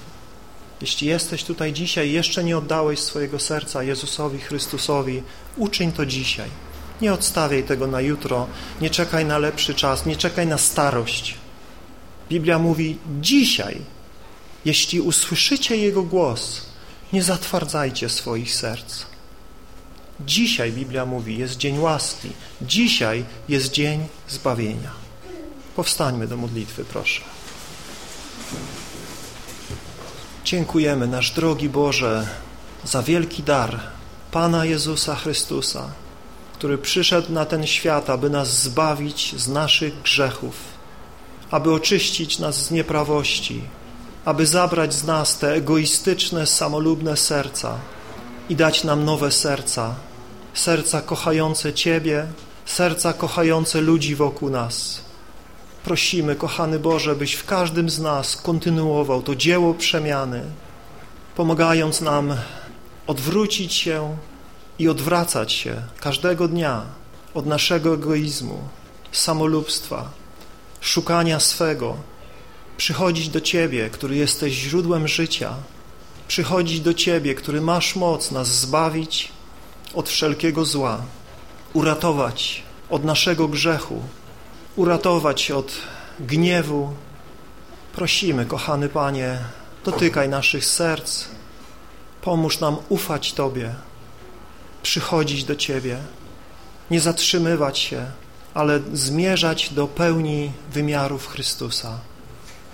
jeśli 0.81 1.07
jesteś 1.07 1.43
tutaj 1.43 1.73
dzisiaj 1.73 2.07
i 2.07 2.13
jeszcze 2.13 2.43
nie 2.43 2.57
oddałeś 2.57 2.99
swojego 2.99 3.39
serca 3.39 3.83
Jezusowi 3.83 4.39
Chrystusowi, 4.39 5.23
uczyń 5.57 5.91
to 5.91 6.05
dzisiaj. 6.05 6.49
Nie 7.01 7.13
odstawiaj 7.13 7.63
tego 7.63 7.87
na 7.87 8.01
jutro, 8.01 8.47
nie 8.81 8.89
czekaj 8.89 9.25
na 9.25 9.37
lepszy 9.37 9.73
czas, 9.73 10.05
nie 10.05 10.15
czekaj 10.15 10.47
na 10.47 10.57
starość. 10.57 11.35
Biblia 12.29 12.59
mówi 12.59 12.97
dzisiaj, 13.21 13.81
jeśli 14.65 15.01
usłyszycie 15.01 15.77
Jego 15.77 16.03
głos, 16.03 16.65
nie 17.13 17.23
zatwardzajcie 17.23 18.09
swoich 18.09 18.55
serc. 18.55 19.10
Dzisiaj, 20.25 20.71
Biblia 20.71 21.05
mówi, 21.05 21.37
jest 21.37 21.57
dzień 21.57 21.79
łaski. 21.79 22.29
Dzisiaj 22.61 23.25
jest 23.49 23.71
dzień 23.71 24.07
zbawienia. 24.29 24.91
Powstańmy 25.75 26.27
do 26.27 26.37
modlitwy, 26.37 26.85
proszę. 26.85 27.21
Dziękujemy, 30.45 31.07
nasz 31.07 31.31
drogi 31.31 31.69
Boże, 31.69 32.27
za 32.83 33.03
wielki 33.03 33.43
dar 33.43 33.79
Pana 34.31 34.65
Jezusa 34.65 35.15
Chrystusa, 35.15 35.89
który 36.53 36.77
przyszedł 36.77 37.33
na 37.33 37.45
ten 37.45 37.67
świat, 37.67 38.09
aby 38.09 38.29
nas 38.29 38.61
zbawić 38.61 39.35
z 39.37 39.47
naszych 39.47 40.01
grzechów, 40.01 40.53
aby 41.51 41.73
oczyścić 41.73 42.39
nas 42.39 42.65
z 42.65 42.71
nieprawości, 42.71 43.61
aby 44.25 44.45
zabrać 44.45 44.93
z 44.93 45.03
nas 45.03 45.37
te 45.37 45.53
egoistyczne, 45.53 46.47
samolubne 46.47 47.17
serca 47.17 47.77
i 48.49 48.55
dać 48.55 48.83
nam 48.83 49.05
nowe 49.05 49.31
serca, 49.31 49.95
serca 50.53 51.01
kochające 51.01 51.73
Ciebie, 51.73 52.27
serca 52.65 53.13
kochające 53.13 53.81
ludzi 53.81 54.15
wokół 54.15 54.49
nas. 54.49 55.01
Prosimy, 55.83 56.35
kochany 56.35 56.79
Boże, 56.79 57.15
byś 57.15 57.33
w 57.33 57.45
każdym 57.45 57.89
z 57.89 57.99
nas 57.99 58.35
kontynuował 58.35 59.21
to 59.21 59.35
dzieło 59.35 59.73
przemiany, 59.73 60.43
pomagając 61.35 62.01
nam 62.01 62.35
odwrócić 63.07 63.73
się 63.73 64.17
i 64.79 64.89
odwracać 64.89 65.53
się 65.53 65.81
każdego 65.99 66.47
dnia 66.47 66.81
od 67.33 67.45
naszego 67.45 67.93
egoizmu, 67.93 68.59
samolubstwa, 69.11 70.09
szukania 70.81 71.39
swego, 71.39 71.97
przychodzić 72.77 73.29
do 73.29 73.41
Ciebie, 73.41 73.89
który 73.89 74.15
jesteś 74.15 74.53
źródłem 74.53 75.07
życia, 75.07 75.53
przychodzić 76.27 76.81
do 76.81 76.93
Ciebie, 76.93 77.35
który 77.35 77.61
masz 77.61 77.95
moc 77.95 78.31
nas 78.31 78.47
zbawić 78.47 79.31
od 79.93 80.09
wszelkiego 80.09 80.65
zła, 80.65 81.01
uratować 81.73 82.63
od 82.89 83.03
naszego 83.03 83.47
grzechu, 83.47 84.03
uratować 84.75 85.51
od 85.51 85.73
gniewu. 86.19 86.93
Prosimy, 87.95 88.45
kochany 88.45 88.89
Panie, 88.89 89.37
dotykaj 89.85 90.29
naszych 90.29 90.65
serc, 90.65 91.25
pomóż 92.21 92.59
nam 92.59 92.77
ufać 92.89 93.33
Tobie, 93.33 93.75
przychodzić 94.83 95.43
do 95.43 95.55
Ciebie, 95.55 95.97
nie 96.91 97.01
zatrzymywać 97.01 97.79
się, 97.79 98.05
ale 98.53 98.79
zmierzać 98.93 99.73
do 99.73 99.87
pełni 99.87 100.51
wymiarów 100.73 101.27
Chrystusa, 101.27 101.99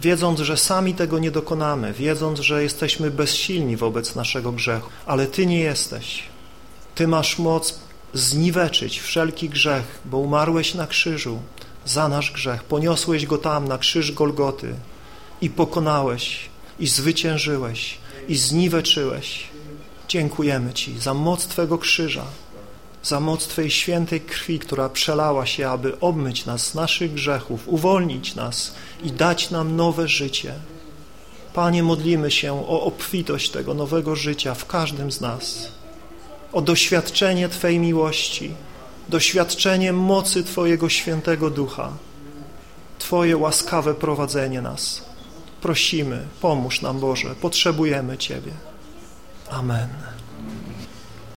wiedząc, 0.01 0.39
że 0.39 0.57
sami 0.57 0.93
tego 0.93 1.19
nie 1.19 1.31
dokonamy, 1.31 1.93
wiedząc, 1.93 2.39
że 2.39 2.63
jesteśmy 2.63 3.11
bezsilni 3.11 3.77
wobec 3.77 4.15
naszego 4.15 4.51
grzechu, 4.51 4.89
ale 5.05 5.27
Ty 5.27 5.45
nie 5.45 5.59
jesteś. 5.59 6.23
Ty 6.97 7.07
masz 7.07 7.39
moc 7.39 7.79
zniweczyć 8.13 8.99
wszelki 8.99 9.49
grzech, 9.49 9.99
bo 10.05 10.17
umarłeś 10.17 10.73
na 10.73 10.87
krzyżu 10.87 11.39
za 11.85 12.07
nasz 12.07 12.31
grzech, 12.31 12.63
poniosłeś 12.63 13.25
go 13.25 13.37
tam 13.37 13.67
na 13.67 13.77
krzyż 13.77 14.11
Golgoty 14.11 14.75
i 15.41 15.49
pokonałeś, 15.49 16.49
i 16.79 16.87
zwyciężyłeś, 16.87 17.97
i 18.27 18.35
zniweczyłeś. 18.35 19.43
Dziękujemy 20.07 20.73
Ci 20.73 20.99
za 20.99 21.13
moc 21.13 21.47
Twego 21.47 21.77
krzyża, 21.77 22.25
za 23.03 23.19
moc 23.19 23.47
Twojej 23.47 23.71
świętej 23.71 24.21
krwi, 24.21 24.59
która 24.59 24.89
przelała 24.89 25.45
się, 25.45 25.69
aby 25.69 25.99
obmyć 25.99 26.45
nas 26.45 26.65
z 26.65 26.75
naszych 26.75 27.13
grzechów, 27.13 27.67
uwolnić 27.67 28.35
nas 28.35 28.73
i 29.03 29.11
dać 29.11 29.49
nam 29.49 29.75
nowe 29.75 30.07
życie. 30.07 30.53
Panie, 31.53 31.83
modlimy 31.83 32.31
się 32.31 32.67
o 32.69 32.81
obfitość 32.81 33.49
tego 33.49 33.73
nowego 33.73 34.15
życia 34.15 34.53
w 34.53 34.65
każdym 34.65 35.11
z 35.11 35.21
nas, 35.21 35.76
o 36.53 36.61
doświadczenie 36.61 37.49
Twojej 37.49 37.79
miłości, 37.79 38.51
doświadczenie 39.09 39.93
mocy 39.93 40.43
Twojego 40.43 40.89
świętego 40.89 41.49
ducha, 41.49 41.91
Twoje 42.99 43.37
łaskawe 43.37 43.93
prowadzenie 43.93 44.61
nas. 44.61 45.05
Prosimy, 45.61 46.27
pomóż 46.41 46.81
nam 46.81 46.99
Boże, 46.99 47.35
potrzebujemy 47.35 48.17
Ciebie. 48.17 48.51
Amen. 49.49 50.16